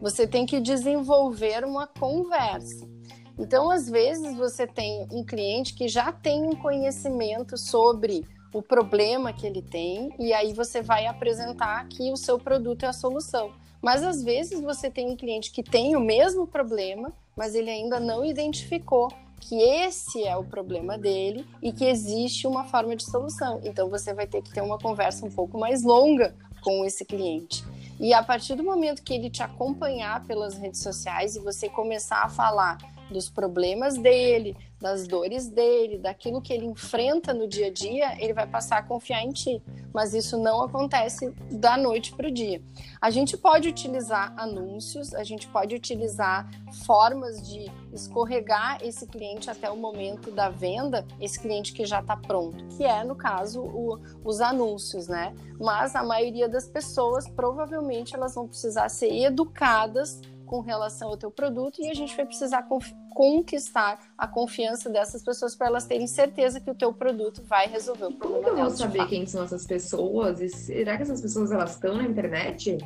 Você 0.00 0.26
tem 0.26 0.44
que 0.44 0.60
desenvolver 0.60 1.64
uma 1.64 1.86
conversa. 1.86 2.93
Então, 3.38 3.70
às 3.70 3.88
vezes, 3.88 4.36
você 4.36 4.66
tem 4.66 5.06
um 5.10 5.24
cliente 5.24 5.74
que 5.74 5.88
já 5.88 6.12
tem 6.12 6.42
um 6.42 6.54
conhecimento 6.54 7.58
sobre 7.58 8.26
o 8.52 8.62
problema 8.62 9.32
que 9.32 9.46
ele 9.46 9.60
tem, 9.60 10.14
e 10.18 10.32
aí 10.32 10.52
você 10.52 10.80
vai 10.80 11.06
apresentar 11.06 11.88
que 11.88 12.12
o 12.12 12.16
seu 12.16 12.38
produto 12.38 12.84
é 12.84 12.88
a 12.88 12.92
solução. 12.92 13.52
Mas 13.82 14.02
às 14.02 14.22
vezes 14.22 14.60
você 14.60 14.88
tem 14.88 15.10
um 15.10 15.16
cliente 15.16 15.50
que 15.50 15.62
tem 15.62 15.94
o 15.94 16.00
mesmo 16.00 16.46
problema, 16.46 17.12
mas 17.36 17.54
ele 17.54 17.68
ainda 17.68 18.00
não 18.00 18.24
identificou 18.24 19.12
que 19.40 19.60
esse 19.60 20.24
é 20.24 20.34
o 20.36 20.44
problema 20.44 20.96
dele 20.96 21.46
e 21.60 21.70
que 21.70 21.84
existe 21.84 22.46
uma 22.46 22.64
forma 22.64 22.96
de 22.96 23.04
solução. 23.04 23.60
Então 23.62 23.90
você 23.90 24.14
vai 24.14 24.26
ter 24.26 24.40
que 24.40 24.50
ter 24.50 24.62
uma 24.62 24.78
conversa 24.78 25.26
um 25.26 25.30
pouco 25.30 25.58
mais 25.58 25.82
longa 25.82 26.34
com 26.62 26.82
esse 26.84 27.04
cliente. 27.04 27.62
E 28.00 28.14
a 28.14 28.22
partir 28.22 28.54
do 28.54 28.64
momento 28.64 29.02
que 29.02 29.12
ele 29.12 29.28
te 29.28 29.42
acompanhar 29.42 30.24
pelas 30.26 30.56
redes 30.56 30.80
sociais 30.80 31.36
e 31.36 31.40
você 31.40 31.68
começar 31.68 32.22
a 32.22 32.28
falar 32.28 32.78
dos 33.14 33.30
problemas 33.30 33.96
dele, 33.96 34.56
das 34.80 35.06
dores 35.06 35.48
dele, 35.48 35.96
daquilo 35.96 36.42
que 36.42 36.52
ele 36.52 36.66
enfrenta 36.66 37.32
no 37.32 37.48
dia 37.48 37.68
a 37.68 37.72
dia, 37.72 38.22
ele 38.22 38.34
vai 38.34 38.46
passar 38.46 38.78
a 38.78 38.82
confiar 38.82 39.22
em 39.22 39.30
ti. 39.30 39.62
Mas 39.94 40.12
isso 40.12 40.36
não 40.36 40.62
acontece 40.62 41.30
da 41.50 41.76
noite 41.76 42.12
para 42.14 42.28
o 42.28 42.30
dia. 42.30 42.60
A 43.00 43.08
gente 43.10 43.36
pode 43.36 43.68
utilizar 43.68 44.34
anúncios, 44.36 45.14
a 45.14 45.22
gente 45.22 45.46
pode 45.48 45.74
utilizar 45.74 46.50
formas 46.84 47.40
de 47.48 47.70
escorregar 47.92 48.78
esse 48.82 49.06
cliente 49.06 49.48
até 49.48 49.70
o 49.70 49.76
momento 49.76 50.32
da 50.32 50.50
venda, 50.50 51.06
esse 51.20 51.38
cliente 51.40 51.72
que 51.72 51.86
já 51.86 52.00
está 52.00 52.16
pronto, 52.16 52.66
que 52.76 52.84
é, 52.84 53.04
no 53.04 53.14
caso, 53.14 53.62
o, 53.62 54.00
os 54.24 54.40
anúncios, 54.40 55.06
né? 55.06 55.32
Mas 55.58 55.94
a 55.94 56.02
maioria 56.02 56.48
das 56.48 56.68
pessoas, 56.68 57.28
provavelmente, 57.28 58.14
elas 58.14 58.34
vão 58.34 58.48
precisar 58.48 58.88
ser 58.88 59.14
educadas 59.14 60.20
com 60.44 60.60
relação 60.60 61.08
ao 61.08 61.16
teu 61.16 61.30
produto 61.30 61.80
e 61.80 61.90
a 61.90 61.94
gente 61.94 62.14
vai 62.16 62.26
precisar 62.26 62.66
conquistar 63.10 63.98
a 64.16 64.26
confiança 64.26 64.90
dessas 64.90 65.22
pessoas 65.22 65.54
para 65.54 65.68
elas 65.68 65.86
terem 65.86 66.06
certeza 66.06 66.60
que 66.60 66.70
o 66.70 66.74
teu 66.74 66.92
produto 66.92 67.42
vai 67.42 67.66
resolver 67.66 68.06
o 68.06 68.12
problema 68.12 68.44
Como 68.44 68.58
eu 68.58 68.64
vou 68.64 68.76
saber 68.76 69.06
quem 69.08 69.26
são 69.26 69.44
essas 69.44 69.66
pessoas? 69.66 70.40
E 70.40 70.48
será 70.48 70.96
que 70.96 71.02
essas 71.02 71.20
pessoas 71.20 71.50
elas 71.50 71.72
estão 71.72 71.96
na 71.96 72.04
internet? 72.04 72.78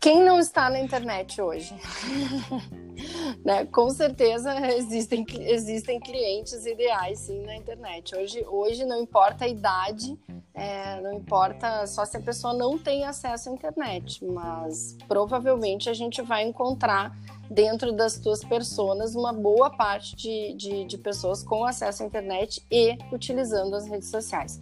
Quem 0.00 0.22
não 0.22 0.38
está 0.38 0.70
na 0.70 0.80
internet 0.80 1.42
hoje? 1.42 1.74
né? 3.44 3.66
Com 3.66 3.90
certeza 3.90 4.54
existem, 4.74 5.26
existem 5.40 6.00
clientes 6.00 6.64
ideais 6.64 7.18
sim 7.18 7.42
na 7.42 7.54
internet. 7.54 8.16
Hoje, 8.16 8.44
hoje 8.46 8.84
não 8.86 9.02
importa 9.02 9.44
a 9.44 9.48
idade, 9.48 10.18
é, 10.54 11.00
não 11.00 11.12
importa 11.14 11.86
só 11.86 12.04
se 12.04 12.16
a 12.16 12.20
pessoa 12.20 12.52
não 12.52 12.78
tem 12.78 13.04
acesso 13.04 13.48
à 13.48 13.52
internet, 13.52 14.24
mas 14.24 14.96
provavelmente 15.06 15.88
a 15.88 15.94
gente 15.94 16.20
vai 16.22 16.44
encontrar 16.44 17.16
dentro 17.50 17.92
das 17.92 18.18
tuas 18.18 18.44
pessoas 18.44 19.14
uma 19.14 19.32
boa 19.32 19.70
parte 19.70 20.14
de, 20.16 20.54
de, 20.54 20.84
de 20.84 20.98
pessoas 20.98 21.42
com 21.42 21.64
acesso 21.64 22.02
à 22.02 22.06
internet 22.06 22.64
e 22.70 22.96
utilizando 23.12 23.74
as 23.74 23.86
redes 23.86 24.08
sociais. 24.08 24.60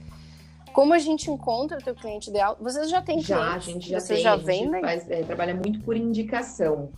Como 0.73 0.95
a 0.95 0.99
gente 0.99 1.31
encontra 1.31 1.79
o 1.79 1.83
teu 1.83 1.95
cliente 1.95 2.31
ideal? 2.31 2.57
Vocês 2.61 2.89
já 2.89 3.03
têm 3.03 3.21
já, 3.21 3.37
clientes? 3.37 3.51
Já, 3.51 3.57
a 3.57 3.59
gente 3.59 3.91
já 3.91 4.01
Vocês 4.01 4.19
tem. 4.19 4.23
Já 4.23 4.37
vendem? 4.37 4.81
Faz, 4.81 5.11
é, 5.11 5.23
trabalha 5.23 5.55
muito 5.55 5.81
por 5.81 5.97
indicação. 5.97 6.93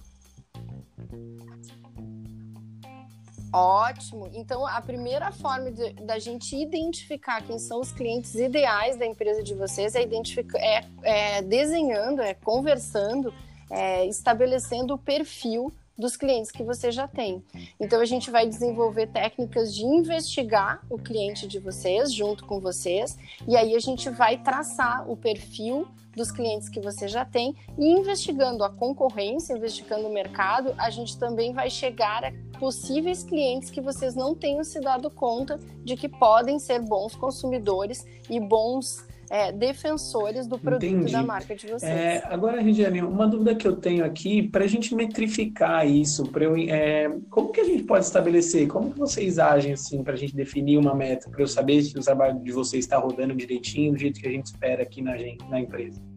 Ótimo. 3.52 4.30
Então, 4.32 4.66
a 4.66 4.80
primeira 4.80 5.32
forma 5.32 5.70
de, 5.70 5.92
da 5.94 6.18
gente 6.18 6.54
identificar 6.56 7.42
quem 7.42 7.58
são 7.58 7.80
os 7.80 7.90
clientes 7.92 8.34
ideais 8.34 8.96
da 8.96 9.06
empresa 9.06 9.42
de 9.42 9.54
vocês 9.54 9.94
é, 9.94 10.02
é, 10.02 10.84
é 11.02 11.42
desenhando, 11.42 12.22
é 12.22 12.34
conversando, 12.34 13.34
é 13.68 14.06
estabelecendo 14.06 14.94
o 14.94 14.98
perfil 14.98 15.72
dos 16.00 16.16
clientes 16.16 16.50
que 16.50 16.64
você 16.64 16.90
já 16.90 17.06
tem. 17.06 17.44
Então 17.78 18.00
a 18.00 18.04
gente 18.04 18.30
vai 18.30 18.46
desenvolver 18.46 19.08
técnicas 19.08 19.74
de 19.74 19.84
investigar 19.84 20.82
o 20.88 20.98
cliente 20.98 21.46
de 21.46 21.58
vocês 21.58 22.12
junto 22.12 22.46
com 22.46 22.58
vocês 22.58 23.18
e 23.46 23.56
aí 23.56 23.76
a 23.76 23.78
gente 23.78 24.08
vai 24.08 24.38
traçar 24.38 25.08
o 25.08 25.16
perfil 25.16 25.86
dos 26.16 26.30
clientes 26.30 26.68
que 26.68 26.80
você 26.80 27.08
já 27.08 27.24
tem. 27.24 27.54
E 27.78 27.86
investigando 27.86 28.64
a 28.64 28.70
concorrência, 28.70 29.56
investigando 29.56 30.08
o 30.08 30.12
mercado, 30.12 30.74
a 30.78 30.90
gente 30.90 31.18
também 31.18 31.52
vai 31.52 31.70
chegar 31.70 32.24
a 32.24 32.32
possíveis 32.58 33.22
clientes 33.22 33.70
que 33.70 33.80
vocês 33.80 34.14
não 34.14 34.34
tenham 34.34 34.62
se 34.62 34.80
dado 34.80 35.10
conta 35.10 35.58
de 35.82 35.96
que 35.96 36.08
podem 36.08 36.58
ser 36.58 36.80
bons 36.80 37.16
consumidores 37.16 38.04
e 38.28 38.38
bons 38.38 39.08
é, 39.30 39.52
defensores 39.52 40.48
do 40.48 40.58
produto 40.58 40.84
Entendi. 40.84 41.12
da 41.12 41.22
marca 41.22 41.54
de 41.54 41.68
vocês. 41.68 41.82
É, 41.84 42.22
agora, 42.26 42.60
Regiane, 42.60 43.00
uma 43.00 43.28
dúvida 43.28 43.54
que 43.54 43.66
eu 43.66 43.76
tenho 43.76 44.04
aqui, 44.04 44.42
para 44.48 44.64
a 44.64 44.66
gente 44.66 44.92
metrificar 44.92 45.86
isso, 45.86 46.28
eu, 46.40 46.56
é, 46.56 47.08
como 47.30 47.52
que 47.52 47.60
a 47.60 47.64
gente 47.64 47.84
pode 47.84 48.04
estabelecer, 48.04 48.66
como 48.66 48.92
que 48.92 48.98
vocês 48.98 49.38
agem 49.38 49.72
assim 49.72 50.02
para 50.02 50.14
a 50.14 50.16
gente 50.16 50.34
definir 50.34 50.78
uma 50.78 50.94
meta, 50.94 51.30
para 51.30 51.40
eu 51.40 51.46
saber 51.46 51.80
se 51.82 51.96
o 51.96 52.02
trabalho 52.02 52.40
de 52.40 52.50
vocês 52.50 52.84
está 52.84 52.98
rodando 52.98 53.34
direitinho, 53.34 53.92
do 53.92 53.98
jeito 53.98 54.20
que 54.20 54.26
a 54.26 54.32
gente 54.32 54.46
espera 54.46 54.82
aqui 54.82 55.00
na, 55.00 55.16
gente, 55.16 55.48
na 55.48 55.60
empresa? 55.60 56.09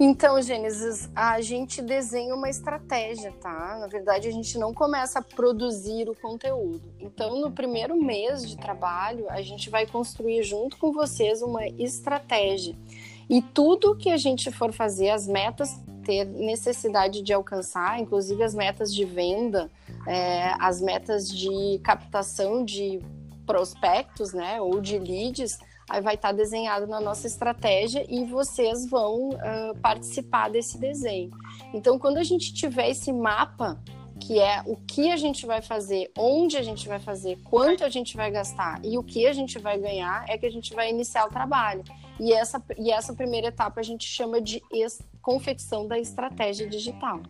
Então, 0.00 0.40
Gênesis, 0.40 1.08
a 1.14 1.40
gente 1.40 1.80
desenha 1.80 2.34
uma 2.34 2.48
estratégia, 2.48 3.32
tá? 3.40 3.78
Na 3.78 3.86
verdade, 3.86 4.26
a 4.26 4.30
gente 4.32 4.58
não 4.58 4.72
começa 4.72 5.18
a 5.18 5.22
produzir 5.22 6.08
o 6.08 6.14
conteúdo. 6.14 6.82
Então, 6.98 7.40
no 7.40 7.52
primeiro 7.52 7.94
mês 7.96 8.48
de 8.48 8.56
trabalho, 8.56 9.26
a 9.28 9.42
gente 9.42 9.70
vai 9.70 9.86
construir 9.86 10.42
junto 10.42 10.76
com 10.78 10.92
vocês 10.92 11.42
uma 11.42 11.66
estratégia. 11.66 12.76
E 13.28 13.40
tudo 13.40 13.96
que 13.96 14.10
a 14.10 14.16
gente 14.16 14.50
for 14.50 14.72
fazer, 14.72 15.10
as 15.10 15.26
metas 15.26 15.78
ter 16.04 16.24
necessidade 16.24 17.22
de 17.22 17.32
alcançar, 17.32 18.00
inclusive 18.00 18.42
as 18.42 18.54
metas 18.54 18.92
de 18.92 19.04
venda, 19.04 19.70
é, 20.06 20.52
as 20.58 20.80
metas 20.80 21.28
de 21.28 21.78
captação 21.82 22.64
de 22.64 23.00
prospectos, 23.46 24.32
né, 24.32 24.60
ou 24.60 24.80
de 24.80 24.98
leads, 24.98 25.58
aí 25.88 26.00
vai 26.00 26.14
estar 26.14 26.32
desenhado 26.32 26.86
na 26.86 27.00
nossa 27.00 27.26
estratégia 27.26 28.04
e 28.08 28.24
vocês 28.24 28.88
vão 28.88 29.30
uh, 29.30 29.78
participar 29.80 30.50
desse 30.50 30.78
desenho. 30.78 31.30
Então, 31.74 31.98
quando 31.98 32.18
a 32.18 32.22
gente 32.22 32.52
tiver 32.52 32.90
esse 32.90 33.12
mapa, 33.12 33.80
que 34.20 34.38
é 34.38 34.62
o 34.66 34.76
que 34.76 35.10
a 35.10 35.16
gente 35.16 35.44
vai 35.46 35.60
fazer, 35.60 36.10
onde 36.16 36.56
a 36.56 36.62
gente 36.62 36.86
vai 36.86 37.00
fazer, 37.00 37.38
quanto 37.42 37.84
a 37.84 37.88
gente 37.88 38.16
vai 38.16 38.30
gastar 38.30 38.80
e 38.84 38.96
o 38.96 39.02
que 39.02 39.26
a 39.26 39.32
gente 39.32 39.58
vai 39.58 39.78
ganhar, 39.78 40.24
é 40.28 40.38
que 40.38 40.46
a 40.46 40.50
gente 40.50 40.74
vai 40.74 40.90
iniciar 40.90 41.26
o 41.26 41.28
trabalho. 41.28 41.82
E 42.20 42.32
essa, 42.32 42.62
e 42.78 42.90
essa 42.92 43.12
primeira 43.12 43.48
etapa 43.48 43.80
a 43.80 43.82
gente 43.82 44.06
chama 44.06 44.40
de 44.40 44.62
confecção 45.20 45.88
da 45.88 45.98
estratégia 45.98 46.68
digital 46.68 47.20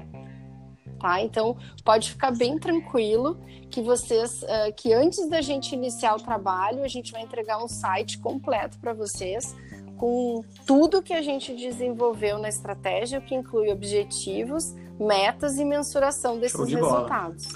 tá? 1.03 1.21
Então 1.21 1.57
pode 1.85 2.11
ficar 2.11 2.31
bem 2.31 2.59
tranquilo 2.59 3.39
que 3.69 3.83
vocês, 3.83 4.43
uh, 4.43 4.73
que 4.77 4.95
antes 4.95 5.29
da 5.29 5.41
gente 5.41 5.75
iniciar 5.75 6.15
o 6.15 6.23
trabalho, 6.23 6.85
a 6.85 6.89
gente 6.89 7.11
vai 7.11 7.23
entregar 7.23 7.63
um 7.63 7.69
site 7.69 8.19
completo 8.19 8.79
para 8.79 8.93
vocês 8.93 9.55
com 9.99 10.43
tudo 10.67 11.03
que 11.03 11.13
a 11.13 11.23
gente 11.23 11.55
desenvolveu 11.55 12.39
na 12.39 12.49
estratégia, 12.49 13.21
que 13.21 13.35
inclui 13.35 13.71
objetivos, 13.71 14.75
metas 14.99 15.59
e 15.59 15.65
mensuração 15.65 16.39
desses 16.39 16.67
de 16.67 16.75
resultados. 16.75 17.47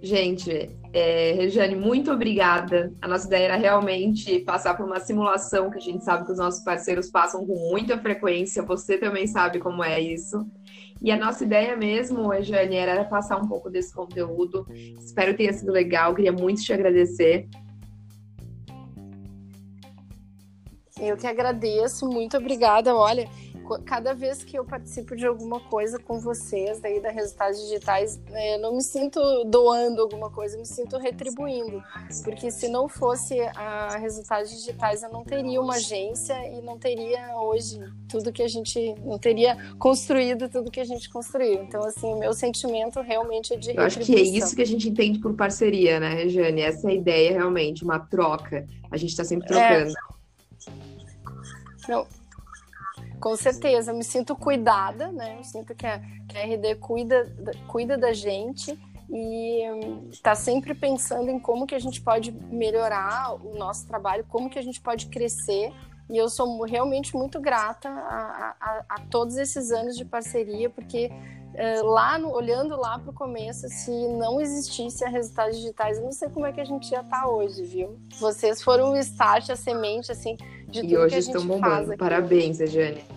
Gente, 0.00 0.70
é, 0.92 1.32
Regiane, 1.32 1.74
muito 1.74 2.12
obrigada. 2.12 2.92
A 3.00 3.08
nossa 3.08 3.26
ideia 3.26 3.44
era 3.44 3.56
realmente 3.56 4.38
passar 4.40 4.76
por 4.76 4.84
uma 4.84 5.00
simulação 5.00 5.70
que 5.70 5.78
a 5.78 5.80
gente 5.80 6.04
sabe 6.04 6.26
que 6.26 6.32
os 6.32 6.38
nossos 6.38 6.62
parceiros 6.62 7.10
passam 7.10 7.46
com 7.46 7.70
muita 7.70 7.98
frequência. 7.98 8.62
Você 8.62 8.98
também 8.98 9.26
sabe 9.26 9.58
como 9.60 9.82
é 9.82 9.98
isso. 9.98 10.46
E 11.04 11.10
a 11.10 11.18
nossa 11.18 11.44
ideia 11.44 11.76
mesmo, 11.76 12.32
Jane, 12.40 12.76
era 12.76 13.04
passar 13.04 13.36
um 13.36 13.46
pouco 13.46 13.68
desse 13.68 13.92
conteúdo. 13.92 14.66
Espero 14.98 15.32
que 15.32 15.36
tenha 15.36 15.52
sido 15.52 15.70
legal. 15.70 16.14
Queria 16.14 16.32
muito 16.32 16.62
te 16.62 16.72
agradecer. 16.72 17.46
Eu 20.98 21.14
que 21.18 21.26
agradeço, 21.26 22.08
muito 22.08 22.38
obrigada. 22.38 22.96
Olha, 22.96 23.28
cada 23.84 24.14
vez 24.14 24.44
que 24.44 24.58
eu 24.58 24.64
participo 24.64 25.16
de 25.16 25.26
alguma 25.26 25.60
coisa 25.60 25.98
com 25.98 26.20
vocês, 26.20 26.80
daí 26.80 27.00
da 27.00 27.10
Resultados 27.10 27.60
Digitais, 27.60 28.20
é, 28.32 28.56
eu 28.56 28.60
não 28.60 28.76
me 28.76 28.82
sinto 28.82 29.20
doando 29.44 30.02
alguma 30.02 30.30
coisa, 30.30 30.56
eu 30.56 30.60
me 30.60 30.66
sinto 30.66 30.98
retribuindo. 30.98 31.82
Porque 32.22 32.50
se 32.50 32.68
não 32.68 32.88
fosse 32.88 33.40
a 33.56 33.96
Resultados 33.98 34.50
Digitais, 34.50 35.02
eu 35.02 35.10
não 35.10 35.24
teria 35.24 35.60
uma 35.60 35.74
agência 35.74 36.34
e 36.48 36.60
não 36.60 36.78
teria 36.78 37.36
hoje 37.36 37.80
tudo 38.08 38.32
que 38.32 38.42
a 38.42 38.48
gente, 38.48 38.94
não 39.04 39.18
teria 39.18 39.56
construído 39.78 40.48
tudo 40.48 40.70
que 40.70 40.80
a 40.80 40.84
gente 40.84 41.08
construiu. 41.10 41.62
Então, 41.62 41.82
assim, 41.84 42.12
o 42.12 42.18
meu 42.18 42.32
sentimento 42.32 43.00
realmente 43.00 43.54
é 43.54 43.56
de 43.56 43.76
Eu 43.76 43.82
acho 43.82 44.00
que 44.00 44.14
é 44.14 44.20
isso 44.20 44.54
que 44.54 44.62
a 44.62 44.66
gente 44.66 44.88
entende 44.88 45.18
por 45.18 45.34
parceria, 45.34 45.98
né, 45.98 46.14
Regiane? 46.14 46.60
Essa 46.60 46.88
é 46.88 46.90
a 46.90 46.94
ideia 46.94 47.32
realmente, 47.32 47.84
uma 47.84 47.98
troca. 47.98 48.66
A 48.90 48.96
gente 48.96 49.10
está 49.10 49.24
sempre 49.24 49.48
trocando. 49.48 49.90
É... 49.90 50.14
Não, 51.88 52.06
com 53.24 53.34
certeza, 53.36 53.90
eu 53.90 53.96
me 53.96 54.04
sinto 54.04 54.36
cuidada, 54.36 55.10
né? 55.10 55.36
Eu 55.38 55.44
sinto 55.44 55.74
que 55.74 55.86
a, 55.86 55.98
que 56.28 56.36
a 56.36 56.44
RD 56.44 56.74
cuida, 56.74 57.34
cuida 57.66 57.96
da 57.96 58.12
gente 58.12 58.78
e 59.08 59.62
está 60.10 60.32
hum, 60.32 60.36
sempre 60.36 60.74
pensando 60.74 61.30
em 61.30 61.38
como 61.38 61.66
que 61.66 61.74
a 61.74 61.78
gente 61.78 62.02
pode 62.02 62.30
melhorar 62.30 63.34
o 63.42 63.56
nosso 63.56 63.86
trabalho, 63.86 64.26
como 64.28 64.50
que 64.50 64.58
a 64.58 64.62
gente 64.62 64.78
pode 64.78 65.06
crescer. 65.06 65.72
E 66.10 66.18
eu 66.18 66.28
sou 66.28 66.64
realmente 66.64 67.16
muito 67.16 67.40
grata 67.40 67.88
a, 67.88 68.56
a, 68.60 68.84
a 68.90 69.00
todos 69.10 69.38
esses 69.38 69.72
anos 69.72 69.96
de 69.96 70.04
parceria, 70.04 70.68
porque 70.68 71.10
uh, 71.54 71.86
lá 71.86 72.18
no, 72.18 72.30
olhando 72.30 72.76
lá 72.76 72.98
para 72.98 73.08
o 73.10 73.14
começo, 73.14 73.66
se 73.70 73.90
não 74.08 74.38
existisse 74.38 75.02
a 75.02 75.08
resultados 75.08 75.56
digitais, 75.56 75.96
eu 75.96 76.04
não 76.04 76.12
sei 76.12 76.28
como 76.28 76.44
é 76.44 76.52
que 76.52 76.60
a 76.60 76.64
gente 76.66 76.90
ia 76.90 77.00
estar 77.00 77.22
tá 77.22 77.26
hoje, 77.26 77.62
viu? 77.62 77.98
Vocês 78.20 78.62
foram 78.62 78.92
o 78.92 78.98
start, 78.98 79.48
a 79.48 79.56
semente, 79.56 80.12
assim, 80.12 80.36
de 80.68 80.82
tudo 80.82 80.92
e 80.92 80.96
hoje 80.98 81.08
que 81.08 81.14
a 81.14 81.20
gente 81.22 81.36
estão 81.36 81.46
bombando. 81.46 81.96
Parabéns, 81.96 82.58
Jane. 82.58 83.13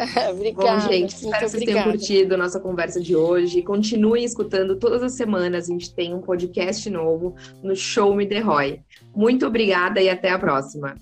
obrigada. 0.30 0.80
Bom, 0.80 0.88
gente, 0.88 1.14
espero 1.14 1.32
que 1.32 1.40
vocês 1.40 1.54
obrigada. 1.54 1.82
tenham 1.82 1.90
curtido 1.90 2.34
a 2.34 2.38
nossa 2.38 2.60
conversa 2.60 3.00
de 3.00 3.14
hoje. 3.14 3.62
Continuem 3.62 4.24
escutando 4.24 4.76
todas 4.76 5.02
as 5.02 5.12
semanas. 5.12 5.68
A 5.68 5.72
gente 5.72 5.94
tem 5.94 6.14
um 6.14 6.20
podcast 6.20 6.88
novo 6.88 7.34
no 7.62 7.76
Show 7.76 8.14
Me 8.14 8.26
The 8.26 8.40
Roy. 8.40 8.80
Muito 9.14 9.46
obrigada 9.46 10.00
e 10.00 10.08
até 10.08 10.30
a 10.30 10.38
próxima. 10.38 10.94